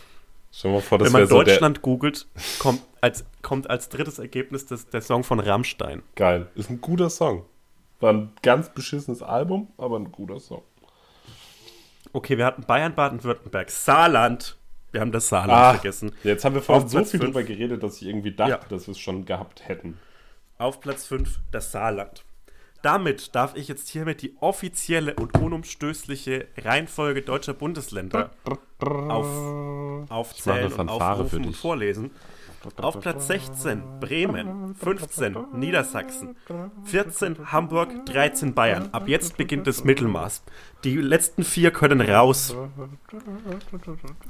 [0.61, 1.43] Vor, Wenn man so.
[1.43, 2.27] Deutschland googelt,
[2.59, 6.01] kommt als, kommt als drittes Ergebnis das, der Song von Rammstein.
[6.15, 6.47] Geil.
[6.55, 7.45] Ist ein guter Song.
[7.99, 10.63] War ein ganz beschissenes Album, aber ein guter Song.
[12.13, 14.57] Okay, wir hatten Bayern, Baden-Württemberg, Saarland.
[14.91, 16.13] Wir haben das Saarland Ah, vergessen.
[16.23, 17.33] Jetzt haben wir vorhin so Platz viel fünf.
[17.33, 18.59] drüber geredet, dass ich irgendwie dachte, Ja.
[18.69, 19.97] dass wir es schon gehabt hätten.
[20.57, 22.23] Auf Platz 5 das Saarland.
[22.85, 28.29] Damit darf ich jetzt hiermit die offizielle und unumstößliche Reihenfolge deutscher Bundesländer
[28.79, 32.11] auf, aufzählen und aufrufen und vorlesen.
[32.77, 36.35] Auf Platz 16 Bremen, 15 Niedersachsen,
[36.83, 38.89] 14 Hamburg, 13 Bayern.
[38.91, 40.43] Ab jetzt beginnt das Mittelmaß.
[40.83, 42.55] Die letzten vier können raus.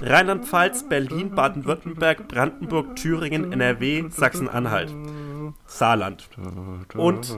[0.00, 4.94] Rheinland-Pfalz, Berlin, Baden-Württemberg, Brandenburg, Thüringen, NRW, Sachsen-Anhalt,
[5.66, 6.28] Saarland.
[6.94, 7.36] Und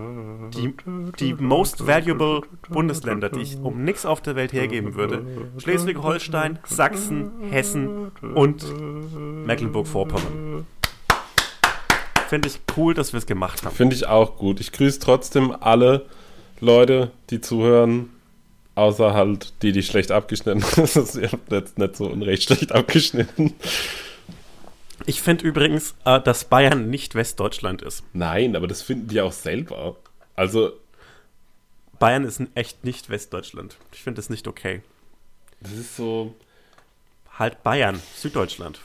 [0.55, 0.75] die,
[1.19, 5.25] die most valuable Bundesländer, die ich um nichts auf der Welt hergeben würde:
[5.59, 8.65] Schleswig-Holstein, Sachsen, Hessen und
[9.47, 10.67] Mecklenburg-Vorpommern.
[12.29, 13.75] Finde ich cool, dass wir es gemacht haben.
[13.75, 14.61] Finde ich auch gut.
[14.61, 16.05] Ich grüße trotzdem alle
[16.61, 18.11] Leute, die zuhören.
[18.75, 21.15] Außer halt die, die schlecht abgeschnitten sind.
[21.17, 23.55] Ihr habt jetzt nicht so unrecht schlecht abgeschnitten.
[25.09, 28.05] Ich finde übrigens, äh, dass Bayern nicht Westdeutschland ist.
[28.13, 29.97] Nein, aber das finden die auch selber.
[30.37, 30.73] Also,
[31.99, 33.79] Bayern ist echt nicht Westdeutschland.
[33.93, 34.83] Ich finde das nicht okay.
[35.61, 36.35] das ist so.
[37.39, 38.81] Halt Bayern, Süddeutschland.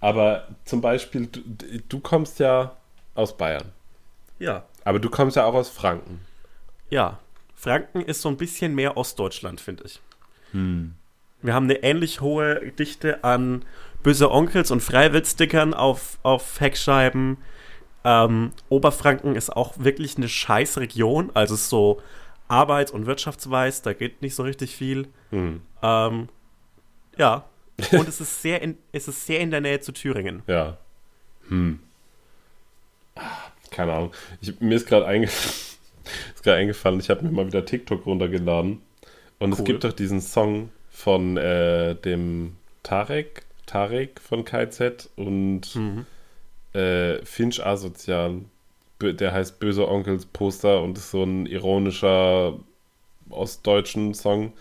[0.00, 1.42] Aber zum Beispiel, du,
[1.86, 2.74] du kommst ja
[3.14, 3.70] aus Bayern.
[4.38, 4.64] Ja.
[4.82, 6.20] Aber du kommst ja auch aus Franken.
[6.88, 7.18] Ja.
[7.54, 10.00] Franken ist so ein bisschen mehr Ostdeutschland, finde ich.
[11.42, 13.64] Wir haben eine ähnlich hohe Dichte an
[14.02, 17.38] böse Onkels und Freiwildstickern auf, auf Heckscheiben.
[18.04, 22.00] Ähm, Oberfranken ist auch wirklich eine scheiß Region, also so
[22.48, 25.08] arbeits- und wirtschaftsweise, da geht nicht so richtig viel.
[25.30, 25.60] Hm.
[25.82, 26.28] Ähm,
[27.16, 27.44] ja.
[27.92, 30.42] Und es ist sehr in, es ist sehr in der Nähe zu Thüringen.
[30.46, 30.76] Ja.
[31.48, 31.80] Hm.
[33.14, 33.20] Ah,
[33.70, 34.12] Keine Ahnung.
[34.40, 35.26] Ich, mir ist gerade einge
[36.34, 38.82] ist gerade eingefallen, ich habe mir mal wieder TikTok runtergeladen.
[39.38, 39.64] Und es Cool.
[39.66, 46.06] gibt doch diesen Song von äh, dem Tarek, Tarek von KZ und Mhm.
[46.74, 48.40] äh, Finch Asozial.
[49.00, 52.58] Der heißt Böse Onkels Poster und ist so ein ironischer
[53.30, 54.52] ostdeutschen Song.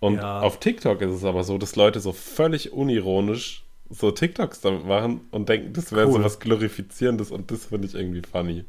[0.00, 0.40] Und Ja.
[0.40, 5.22] auf TikTok ist es aber so, dass Leute so völlig unironisch so TikToks damit machen
[5.30, 6.24] und denken, das wäre so Cool.
[6.24, 8.64] was Glorifizierendes und das finde ich irgendwie funny.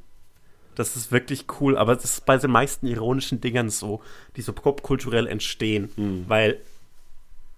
[0.75, 4.01] Das ist wirklich cool, aber das ist bei den meisten ironischen Dingern so,
[4.37, 5.89] die so popkulturell entstehen,
[6.29, 6.57] weil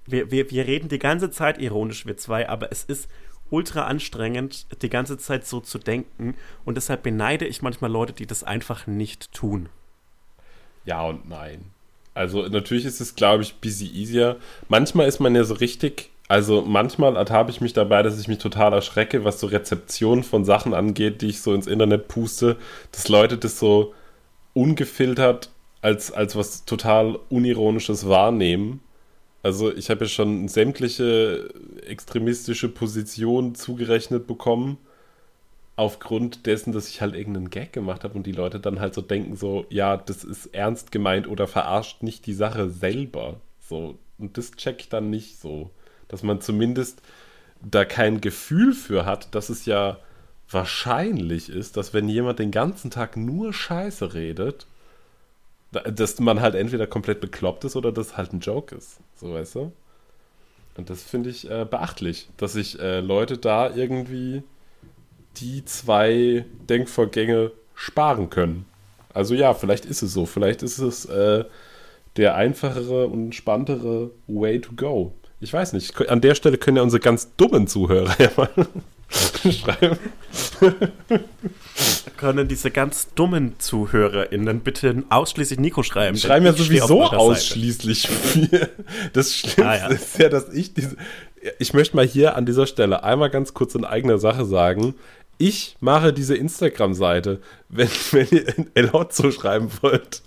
[0.05, 3.09] wir, wir, wir reden die ganze Zeit ironisch, wir zwei, aber es ist
[3.49, 6.35] ultra anstrengend, die ganze Zeit so zu denken
[6.65, 9.69] und deshalb beneide ich manchmal Leute, die das einfach nicht tun.
[10.85, 11.65] Ja und nein.
[12.13, 14.37] Also natürlich ist es, glaube ich, busy easier.
[14.67, 18.39] Manchmal ist man ja so richtig, also manchmal ertappe ich mich dabei, dass ich mich
[18.39, 22.57] total erschrecke, was so Rezeption von Sachen angeht, die ich so ins Internet puste,
[22.91, 23.93] dass Leute das so
[24.53, 28.81] ungefiltert als, als was total Unironisches wahrnehmen.
[29.43, 31.49] Also ich habe ja schon sämtliche
[31.85, 34.77] extremistische Positionen zugerechnet bekommen,
[35.75, 39.01] aufgrund dessen, dass ich halt irgendeinen Gag gemacht habe und die Leute dann halt so
[39.01, 43.39] denken, so, ja, das ist ernst gemeint oder verarscht nicht die Sache selber.
[43.59, 45.71] So, und das check ich dann nicht so.
[46.07, 47.01] Dass man zumindest
[47.63, 49.97] da kein Gefühl für hat, dass es ja
[50.49, 54.67] wahrscheinlich ist, dass wenn jemand den ganzen Tag nur Scheiße redet,
[55.71, 58.99] dass man halt entweder komplett bekloppt ist oder dass halt ein Joke ist.
[59.15, 59.71] So weißt du?
[60.77, 64.43] Und das finde ich äh, beachtlich, dass sich äh, Leute da irgendwie
[65.37, 68.65] die zwei Denkvorgänge sparen können.
[69.13, 70.25] Also ja, vielleicht ist es so.
[70.25, 71.45] Vielleicht ist es äh,
[72.17, 75.13] der einfachere und entspanntere Way to go.
[75.39, 76.09] Ich weiß nicht.
[76.09, 78.49] An der Stelle können ja unsere ganz dummen Zuhörer ja mal
[79.51, 79.97] schreiben.
[82.17, 86.17] Können diese ganz dummen ZuhörerInnen bitte ausschließlich Nico schreiben?
[86.17, 88.07] Schreiben ja sowieso ausschließlich
[88.51, 88.69] wir.
[89.13, 89.87] Das Schlimmste Ah, ja.
[89.87, 90.95] ist ja, dass ich diese.
[91.57, 94.93] Ich möchte mal hier an dieser Stelle einmal ganz kurz in eigener Sache sagen.
[95.37, 97.41] Ich mache diese Instagram-Seite.
[97.69, 100.21] Wenn, wenn ihr in Elotzo schreiben wollt,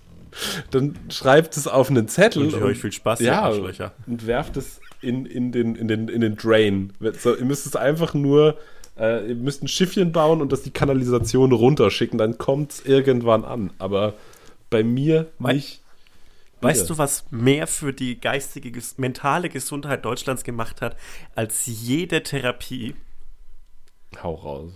[0.73, 2.49] dann schreibt es auf einen Zettel.
[2.49, 6.35] Ich euch viel Spaß, ja, und werft es in, in, den, in, den, in den
[6.35, 6.93] Drain.
[7.19, 8.59] So, ihr müsst es einfach nur.
[8.99, 13.45] Äh, ihr müsst ein Schiffchen bauen und das die Kanalisation runterschicken, dann kommt es irgendwann
[13.45, 13.71] an.
[13.79, 14.15] Aber
[14.71, 15.81] bei mir Wei- nicht.
[16.61, 16.87] Weißt Ja.
[16.87, 20.97] du, was mehr für die geistige, mentale Gesundheit Deutschlands gemacht hat,
[21.35, 22.95] als jede Therapie?
[24.23, 24.73] Hau raus.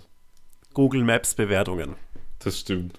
[0.75, 1.95] Google Maps Bewertungen.
[2.41, 2.99] Das stimmt.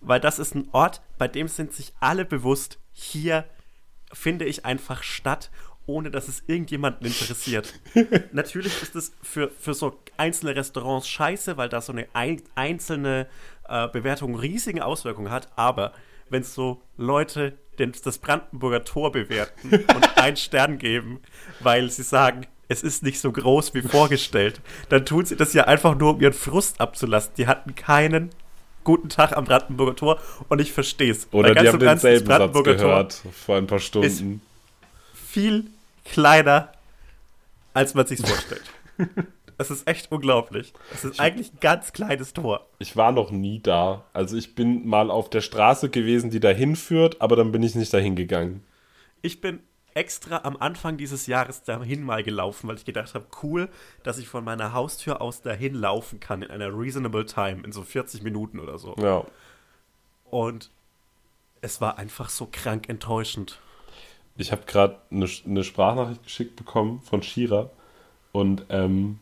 [0.00, 3.44] Weil das ist ein Ort, bei dem sind sich alle bewusst, hier
[4.12, 5.50] finde ich einfach statt,
[5.86, 7.74] ohne dass es irgendjemanden interessiert.
[8.32, 13.26] Natürlich ist es für, für so einzelne Restaurants scheiße, weil da so eine ein, einzelne
[13.68, 15.92] äh, Bewertung riesigen Auswirkungen hat, aber
[16.30, 21.20] wenn so Leute den, das Brandenburger Tor bewerten und einen Stern geben,
[21.60, 25.64] weil sie sagen, es ist nicht so groß wie vorgestellt, dann tun sie das ja
[25.64, 27.32] einfach nur, um ihren Frust abzulassen.
[27.36, 28.30] Die hatten keinen
[28.84, 30.18] guten Tag am Brandenburger Tor
[30.48, 31.28] und ich verstehe es.
[31.32, 34.40] Oder die haben denselben Satz gehört vor ein paar Stunden.
[35.34, 35.64] Viel
[36.04, 36.72] kleiner,
[37.74, 38.64] als man sich vorstellt.
[39.56, 40.72] Es ist echt unglaublich.
[40.92, 42.66] Es ist eigentlich ein ganz kleines Tor.
[42.80, 44.04] Ich war noch nie da.
[44.12, 47.76] Also ich bin mal auf der Straße gewesen, die dahin führt, aber dann bin ich
[47.76, 48.64] nicht dahin gegangen.
[49.22, 49.60] Ich bin
[49.94, 53.68] extra am Anfang dieses Jahres dahin mal gelaufen, weil ich gedacht habe, cool,
[54.02, 57.82] dass ich von meiner Haustür aus dahin laufen kann in einer reasonable time, in so
[57.82, 58.96] 40 Minuten oder so.
[58.98, 59.24] Ja.
[60.32, 60.72] Und
[61.60, 63.60] es war einfach so krank enttäuschend.
[64.36, 67.70] Ich habe gerade eine, eine Sprachnachricht geschickt bekommen von Shira
[68.32, 69.18] und ähm,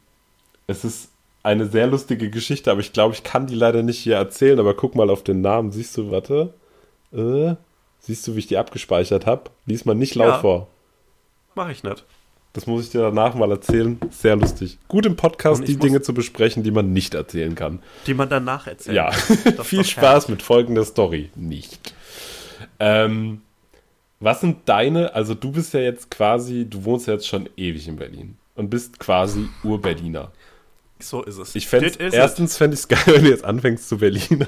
[0.66, 1.10] es ist
[1.42, 4.74] eine sehr lustige Geschichte, aber ich glaube, ich kann die leider nicht hier erzählen, aber
[4.74, 5.72] guck mal auf den Namen.
[5.72, 6.54] Siehst du, warte.
[7.12, 7.56] Äh,
[7.98, 9.50] siehst du, wie ich die abgespeichert habe?
[9.66, 10.38] Lies mal nicht laut Ja.
[10.38, 10.68] vor.
[11.54, 12.04] Mach ich nicht.
[12.54, 13.98] Das muss ich dir danach mal erzählen.
[14.10, 14.78] Sehr lustig.
[14.86, 17.82] Gut im Podcast, die Dinge zu besprechen, die man nicht erzählen kann.
[18.06, 18.94] Die man danach erzählt.
[18.96, 19.10] Ja,
[19.64, 21.30] viel Spaß mit folgender Story.
[21.34, 21.80] Nicht.
[22.78, 23.40] Ähm,
[24.22, 27.88] was sind deine, also du bist ja jetzt quasi, du wohnst ja jetzt schon ewig
[27.88, 30.32] in Berlin und bist quasi Ur-Berliner.
[31.00, 31.54] So ist es.
[31.56, 31.98] Ich it.
[32.00, 34.46] erstens fände ich es geil, wenn du jetzt anfängst zu Berliner.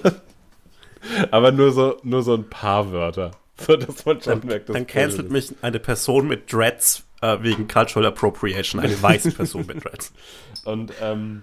[1.31, 3.33] Aber nur so, nur so ein paar Wörter.
[3.57, 7.39] So, dass man schon Dann, merkt, dass dann cancelt mich eine Person mit Dreads äh,
[7.41, 8.81] wegen Cultural Appropriation.
[8.81, 10.13] Eine weiße Person mit Dreads.
[10.65, 11.43] Und ähm,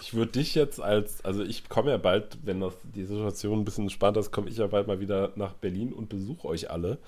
[0.00, 3.64] ich würde dich jetzt als, also ich komme ja bald, wenn das, die Situation ein
[3.64, 6.98] bisschen entspannter ist, komme ich ja bald mal wieder nach Berlin und besuche euch alle.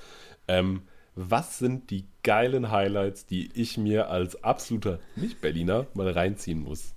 [0.49, 0.83] Ähm,
[1.15, 6.95] was sind die geilen Highlights, die ich mir als absoluter Nicht-Berliner mal reinziehen muss?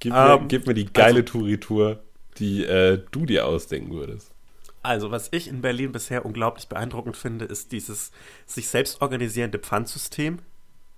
[0.00, 2.00] Gib mir, Ähm, gib mir die geile also- Touri-Tour,
[2.38, 4.32] die äh, du dir ausdenken würdest.
[4.82, 8.10] Also, was ich in Berlin bisher unglaublich beeindruckend finde, ist dieses
[8.44, 10.40] sich selbst organisierende Pfandsystem.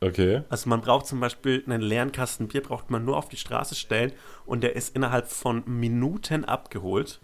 [0.00, 0.42] Okay.
[0.50, 3.74] Also man braucht zum Beispiel einen leeren Kasten Bier, braucht man nur auf die Straße
[3.74, 4.12] stellen
[4.44, 7.20] und der ist innerhalb von Minuten abgeholt.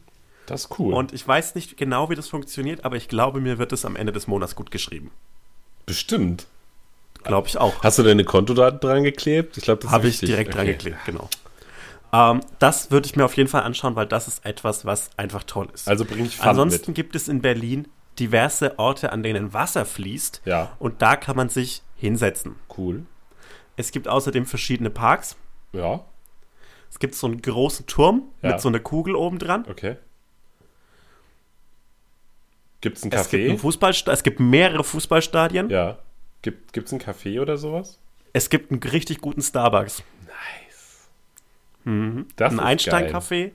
[0.46, 0.94] Das ist cool.
[0.94, 3.94] Und ich weiß nicht genau, wie das funktioniert, aber ich glaube, mir wird es am
[3.94, 5.10] Ende des Monats gut geschrieben.
[5.86, 6.46] Bestimmt.
[7.22, 7.82] Glaube ich auch.
[7.84, 9.56] Hast du deine Kontodaten dran geklebt?
[9.56, 10.72] Ich glaube, das ist Habe ich direkt dran Okay.
[10.72, 11.28] geklebt, genau.
[12.12, 15.44] Ähm, das würde ich mir auf jeden Fall anschauen, weil das ist etwas, was einfach
[15.44, 15.88] toll ist.
[15.88, 16.96] Also bring ich Pfand Ansonsten mit.
[16.96, 17.86] gibt es in Berlin
[18.18, 20.42] diverse Orte, an denen Wasser fließt.
[20.44, 20.72] Ja.
[20.78, 22.56] Und da kann man sich hinsetzen.
[22.76, 23.06] Cool.
[23.76, 25.36] Es gibt außerdem verschiedene Parks.
[25.72, 26.04] Ja,
[26.90, 28.50] Es gibt so einen großen Turm Ja.
[28.50, 29.64] mit so einer Kugel oben dran.
[29.70, 29.96] okay.
[32.82, 33.48] Gibt es ein Es gibt, Café?
[33.48, 35.70] einen Fußballsta es gibt mehrere Fußballstadien.
[35.70, 35.98] Ja.
[36.42, 37.98] Gibt es ein Café oder sowas?
[38.32, 40.02] Es gibt einen richtig guten Starbucks.
[41.84, 43.52] Das ein Einstein-Café,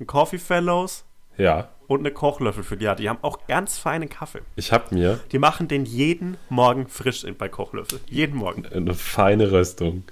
[0.00, 1.04] ein Coffee Fellows.
[1.38, 1.68] Ja.
[1.86, 2.84] und eine Kochlöffel für die.
[2.84, 4.40] Ja, die haben auch ganz feinen Kaffee.
[4.56, 8.00] Ich habe mir Die machen den jeden Morgen frisch in- bei Kochlöffel.
[8.06, 8.66] Jeden Morgen.
[8.66, 10.04] eine feine Röstung.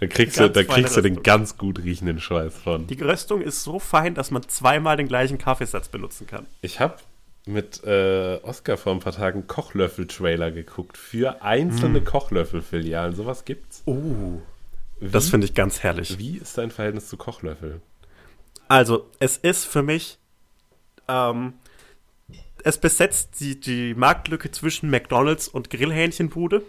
[0.00, 2.86] Da kriegst du, da kriegst du den ganz gut riechenden Schweiß von.
[2.86, 6.46] Die Röstung ist so fein, dass man zweimal den gleichen Kaffeesatz benutzen kann.
[6.62, 6.94] Ich habe
[7.44, 13.14] mit äh, Oscar vor ein paar Tagen Kochlöffel-Trailer geguckt für einzelne Kochlöffel-Filialen.
[13.14, 13.82] Sowas gibt's.
[13.86, 14.40] Uh.
[15.00, 16.18] Das finde ich ganz herrlich.
[16.18, 17.80] Wie ist dein Verhältnis zu Kochlöffel?
[18.68, 20.18] Also, es ist für mich,
[21.10, 21.54] ähm,
[22.62, 26.62] es besetzt die, die Marktlücke zwischen McDonalds und Grillhähnchenbude.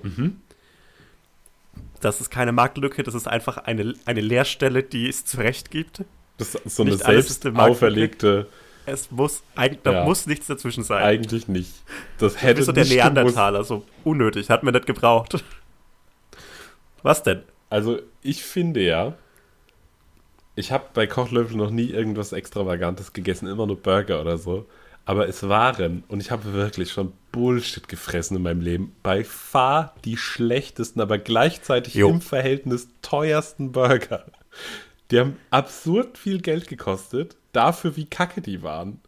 [2.00, 6.04] Das ist keine Marktlücke, das ist einfach eine, eine Leerstelle, die es zurecht gibt.
[6.38, 8.48] Das ist so eine Nicht selbst auferlegte,
[8.88, 10.04] Es muss, eigentlich, da Ja.
[10.06, 11.04] muss nichts dazwischen sein.
[11.04, 11.72] eigentlich nicht.
[12.18, 12.86] Das Wie hätte so der.
[12.86, 15.44] Neandertaler, so unnötig, hat man nicht gebraucht.
[17.04, 17.44] Was denn?
[17.70, 19.14] Also ich finde ja,
[20.56, 24.68] ich habe bei Kochlöffel noch nie irgendwas Extravagantes gegessen, immer nur Burger oder so.
[25.06, 29.96] Aber es waren, und ich habe wirklich schon Bullshit gefressen in meinem Leben, bei far
[30.06, 32.10] die schlechtesten, aber gleichzeitig Jo.
[32.10, 34.26] im Verhältnis teuersten Burger.
[35.10, 39.02] Die haben absurd viel Geld gekostet, dafür wie kacke die waren.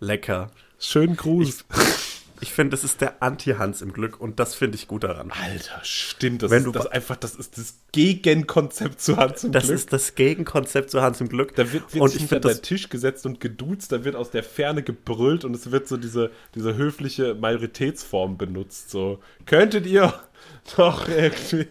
[0.00, 0.50] Lecker.
[0.78, 1.64] Schönen Gruß.
[1.70, 2.13] Ich
[2.52, 5.30] finde, das ist der Anti-Hans im Glück und das finde ich gut daran.
[5.30, 6.42] Alter, stimmt.
[6.42, 9.64] Das Wenn ist du das ba- einfach, das ist das Gegenkonzept zu Hans im Das
[9.64, 9.74] Glück.
[9.76, 11.54] ist das Gegenkonzept zu Hans im Glück.
[11.54, 14.16] Da wird, wird und sich ich finde der das Tisch gesetzt und geduzt, da wird
[14.16, 18.90] aus der Ferne gebrüllt und es wird so diese, diese höfliche Majoritätsform benutzt.
[18.90, 20.12] So, könntet ihr
[20.76, 21.68] doch irgendwie.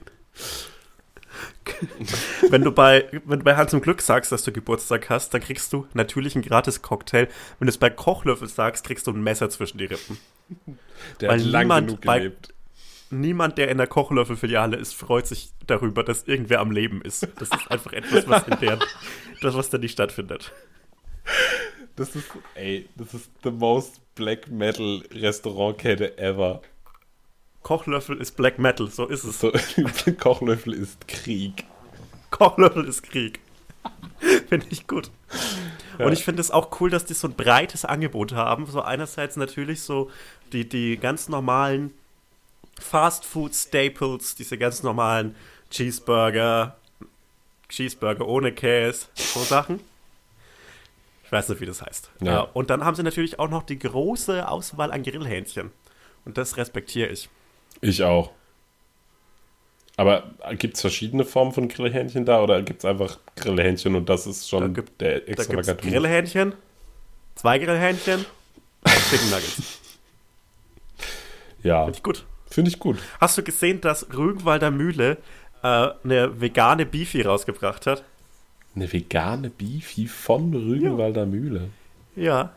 [2.50, 5.42] Wenn du bei wenn du bei Hans im Glück sagst, dass du Geburtstag hast, dann
[5.42, 7.28] kriegst du natürlich einen gratis Cocktail.
[7.60, 10.18] Wenn du es bei Kochlöffel sagst, kriegst du ein Messer zwischen die Rippen.
[11.22, 12.50] Der Weil hat lang niemand bei- gelebt.
[13.10, 17.28] Niemand, der in der Kochlöffel-Filiale ist, freut sich darüber, dass irgendwer am Leben ist.
[17.38, 18.80] Das ist einfach etwas, was in der,
[19.42, 20.52] das, was da nicht stattfindet.
[21.96, 22.26] Das ist,
[22.56, 26.64] ey, das ist the most Black Metal Restaurantkette ever.
[27.64, 29.40] Kochlöffel ist Black Metal, so ist es.
[29.40, 29.52] So,
[30.20, 31.66] Kochlöffel ist Krieg.
[32.30, 33.40] Kochlöffel ist Krieg.
[34.50, 35.12] finde ich gut.
[36.00, 38.66] Und ich finde es auch cool, dass die so ein breites Angebot haben.
[38.66, 40.10] So einerseits natürlich so
[40.52, 41.94] die, die ganz normalen
[42.80, 45.36] Fast Food Staples, diese ganz normalen
[45.70, 46.78] Cheeseburger,
[47.70, 49.80] Cheeseburger ohne Käse, so Sachen.
[51.24, 52.12] Ich weiß nicht, wie das heißt.
[52.22, 52.32] Ja.
[52.32, 52.42] Ja.
[52.42, 55.72] Und dann haben sie natürlich auch noch die große Auswahl an Grillhähnchen.
[56.26, 57.30] Und das respektiere ich.
[57.84, 58.32] Ich auch.
[59.96, 60.24] Aber
[60.58, 64.44] gibt es verschiedene Formen von Grillhähnchen da oder gibt es einfach Grillhähnchen und das ist
[64.44, 65.92] Da schon gibt- der Da gibt es extravagante Move?
[66.00, 66.54] Grillhähnchen,
[67.36, 68.26] zwei Grillhähnchen,
[69.10, 69.80] Chicken Nuggets.
[71.62, 72.26] Ja, Finde ich gut.
[72.50, 72.98] finde ich gut.
[73.22, 75.18] Hast du gesehen, dass Rügenwalder Mühle
[75.62, 78.04] äh, eine vegane Beefy rausgebracht hat?
[78.76, 81.70] Eine vegane Beefy von Rügenwalder Mühle.
[82.16, 82.52] Ja.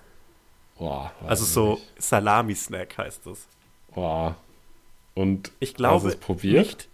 [0.78, 1.80] Boah, Also so.
[1.98, 3.46] Salami-Snack heißt das.
[3.94, 4.36] Boah.
[5.16, 6.66] Und Ich glaube hast du es probiert?
[6.66, 6.88] nicht.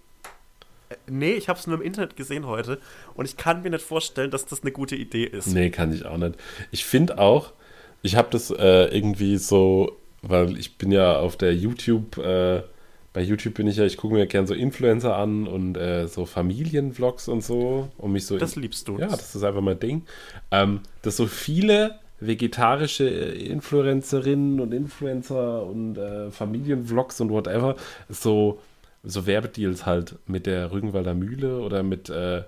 [0.88, 2.78] Äh, Nee, ich habe es nur im Internet gesehen heute
[3.14, 5.48] und ich kann mir nicht vorstellen, dass das eine gute Idee ist.
[5.48, 6.36] Nee, kann ich auch nicht.
[6.70, 7.52] Ich finde auch,
[8.02, 12.62] ich habe das äh, irgendwie so, weil ich bin ja auf der YouTube, äh,
[13.12, 16.26] bei YouTube bin ich ja, ich gucke mir gern so Influencer an und äh, so
[16.26, 18.98] Familienvlogs und so, um mich so Das liebst du.
[18.98, 20.02] Ja, das ist einfach mein Ding.
[20.50, 27.76] Ähm, dass so viele vegetarische äh, Influencerinnen und Influencer und äh, Familienvlogs und whatever
[28.08, 28.60] so,
[29.02, 32.42] so Werbedeals halt mit der Rügenwalder Mühle oder mit, äh,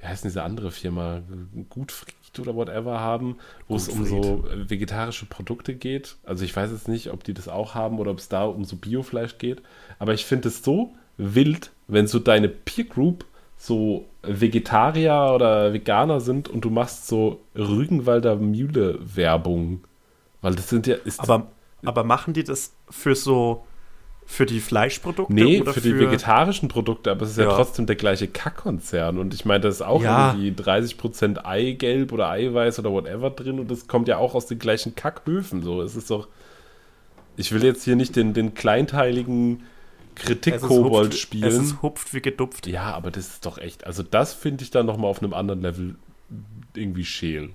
[0.00, 1.22] wie heißt denn diese andere Firma,
[1.68, 6.16] Gutfried oder whatever haben, wo es um so äh, vegetarische Produkte geht.
[6.24, 8.64] Also ich weiß jetzt nicht, ob die das auch haben oder ob es da um
[8.64, 9.62] so Biofleisch geht.
[9.98, 13.24] Aber ich finde es so wild, wenn so deine Peer Group
[13.62, 19.84] so Vegetarier oder Veganer sind und du machst so Rügenwalder Mühle Werbung.
[20.40, 20.96] Weil das sind ja.
[21.18, 21.48] Aber,
[21.84, 23.62] aber machen die das für so
[24.24, 27.56] für die Fleischprodukte nee, oder für die vegetarischen Produkte, aber es ist ja, Ja.
[27.56, 29.18] trotzdem der gleiche Kackkonzern.
[29.18, 30.32] Und ich meine, da ist auch Ja.
[30.32, 34.58] irgendwie 30% Eigelb oder Eiweiß oder whatever drin und das kommt ja auch aus den
[34.58, 35.62] gleichen Kackhöfen.
[35.62, 36.28] So, es ist doch.
[37.36, 39.64] Ich will jetzt hier nicht den, den kleinteiligen
[40.20, 41.44] Kritik-Kobold spielen.
[41.44, 42.66] Es ist hupft wie gedupft.
[42.66, 43.86] Ja, aber das ist doch echt.
[43.86, 45.96] Also, das finde ich dann nochmal auf einem anderen Level
[46.74, 47.50] irgendwie scheel.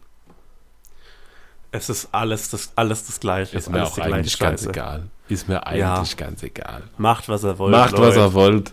[1.71, 3.57] Es ist alles das, alles das Gleiche.
[3.57, 4.69] Ist mir alles auch eigentlich ganz Scheiße.
[4.69, 5.03] egal.
[5.27, 6.03] Ist mir eigentlich Ja.
[6.17, 6.83] ganz egal.
[6.97, 7.71] Macht, was er wollt.
[7.71, 8.19] Macht, was Leute.
[8.19, 8.71] er wollt.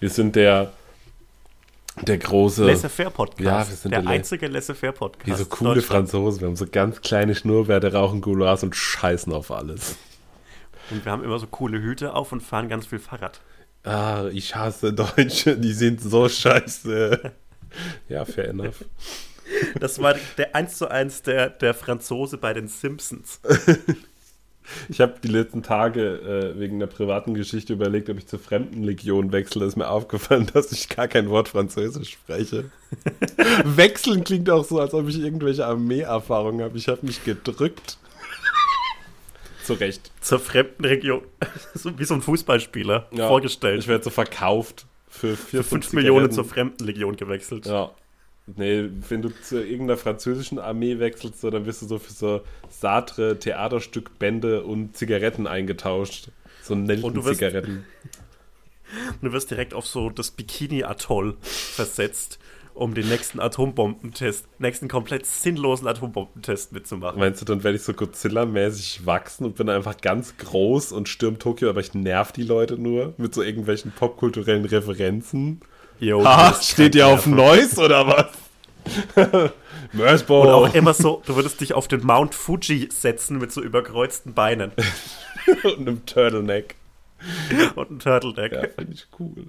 [0.00, 0.72] Wir sind der,
[2.02, 3.40] der große, Laissez-faire-Podcast.
[3.40, 5.26] Ja, wir sind der der einzige Laissez-faire-Podcast.
[5.26, 5.80] wie so coole.
[5.82, 6.40] Franzosen.
[6.40, 9.96] Wir haben so ganz kleine Schnurrbärte, rauchen Goulas und scheißen auf alles.
[10.90, 13.40] Und wir haben immer so coole Hüte auf und fahren ganz viel Fahrrad.
[13.84, 17.32] Ah, ich hasse Deutsche, die sind so scheiße.
[18.08, 18.84] Ja, fair enough.
[19.80, 23.40] Das war der 1 zu 1 der, der Franzose bei den Simpsons.
[24.88, 29.32] Ich habe die letzten Tage äh, wegen einer privaten Geschichte überlegt, ob ich zur Fremdenlegion
[29.32, 29.60] wechsle.
[29.60, 32.70] Da ist mir aufgefallen, dass ich gar kein Wort Französisch spreche.
[33.64, 36.78] Wechseln klingt auch so, als ob ich irgendwelche Armeeerfahrungen habe.
[36.78, 37.98] Ich habe mich gedrückt.
[39.64, 40.12] Zu Recht.
[40.20, 41.22] Zur fremden Region.
[41.74, 43.80] so wie so ein Fußballspieler Ja, vorgestellt.
[43.80, 47.66] Ich werde so verkauft für 4 5 Millionen zur Fremdenlegion gewechselt.
[47.66, 47.90] Ja.
[48.46, 52.42] Nee, wenn du zu irgendeiner französischen Armee wechselst, so, dann wirst du so für so
[52.68, 56.28] Sartre, Theaterstück, Bände und Zigaretten eingetauscht.
[56.62, 57.86] So Nelken-Zigaretten.
[59.22, 62.38] Du wirst direkt auf so das Bikini-Atoll versetzt,
[62.74, 67.18] um den nächsten Atombombentest, nächsten komplett sinnlosen Atombombentest mitzumachen.
[67.18, 71.38] Meinst du, dann werde ich so Godzilla-mäßig wachsen und bin einfach ganz groß und stürm
[71.38, 75.60] Tokio, aber ich nerv die Leute nur mit so irgendwelchen popkulturellen Referenzen?
[76.00, 78.26] Yo, Ah, steht ihr auf Neues oder was?
[79.92, 80.42] Mörsbo.
[80.42, 84.34] Und auch immer so, du würdest dich auf den Mount Fuji setzen mit so überkreuzten
[84.34, 84.72] Beinen
[85.64, 86.74] und einem Turtleneck.
[87.76, 88.52] und einem Turtleneck.
[88.52, 89.46] Ja, finde ich cool.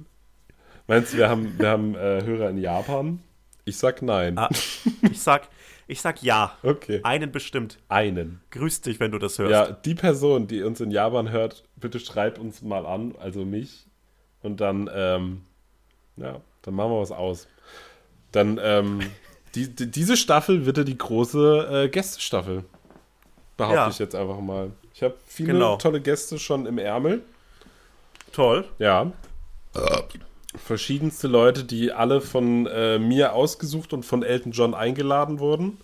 [0.88, 3.20] Meinst du, wir haben, wir haben äh, Hörer in Japan?
[3.64, 4.38] Ich sag nein.
[4.38, 4.50] Ah,
[5.02, 5.48] ich sag,
[5.88, 6.56] ich sag ja.
[6.62, 7.00] Okay.
[7.04, 7.80] Einen bestimmt.
[7.90, 8.42] Einen.
[8.52, 9.52] Grüß dich, wenn du das hörst.
[9.52, 13.88] Ja, die Person, die uns in Japan hört, bitte schreib uns mal an, also mich.
[14.44, 15.42] Und dann, ähm,
[16.18, 17.48] ja, dann machen wir was aus.
[18.32, 19.00] Dann, ähm,
[19.56, 22.64] die, die, diese Staffel wird ja die große äh, Gästestaffel.
[23.58, 23.90] Behaupte Ja.
[23.90, 24.72] ich jetzt einfach mal.
[24.94, 25.78] Ich habe viele Genau.
[25.78, 27.22] tolle Gäste schon im Ärmel.
[28.34, 28.66] Toll.
[28.78, 29.12] Ja.
[30.64, 35.78] Verschiedenste Leute, die alle von äh, mir ausgesucht und von Elton John eingeladen wurden,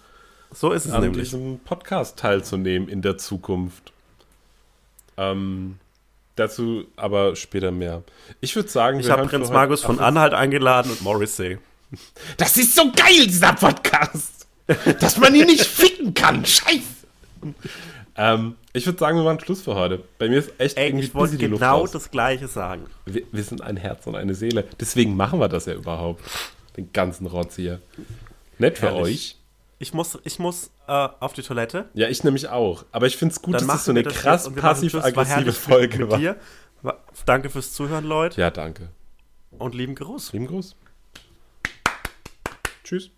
[0.53, 1.29] So ist es an nämlich.
[1.29, 3.91] diesem Podcast teilzunehmen in der Zukunft.
[5.17, 5.77] Ähm,
[6.35, 8.03] dazu aber später mehr.
[8.39, 11.57] Ich würde sagen, Ich wir habe Prinz Markus von Anhalt eingeladen und Morrissey.
[12.37, 14.47] Das ist so geil, dieser Podcast!
[15.01, 16.45] Dass man ihn nicht ficken kann!
[16.45, 16.81] Scheiße!
[18.15, 20.03] ähm, ich würde sagen, wir machen Schluss für heute.
[20.17, 22.85] Bei mir ist echt Ey, irgendwie ich wollte genau das Gleiche sagen.
[23.05, 24.65] Wir, wir sind ein Herz und eine Seele.
[24.79, 26.21] Deswegen machen wir das ja überhaupt.
[26.77, 27.81] Den ganzen Rotz hier.
[28.57, 29.03] Nett für Herrlich.
[29.03, 29.37] euch.
[29.79, 31.85] Ich muss, ich muss äh, auf die Toilette.
[31.95, 32.85] Ja, ich nämlich auch.
[32.91, 36.11] Aber ich finde es gut, Dann dass das so eine das krass passiv-aggressive Folge mit
[36.11, 36.17] war.
[36.19, 36.35] dir.
[36.83, 38.39] War- Danke fürs Zuhören, Leute.
[38.39, 38.89] Ja, danke.
[39.57, 40.33] Und lieben Gruß.
[40.33, 40.75] Lieben Gruß.
[42.83, 43.09] Tschüss.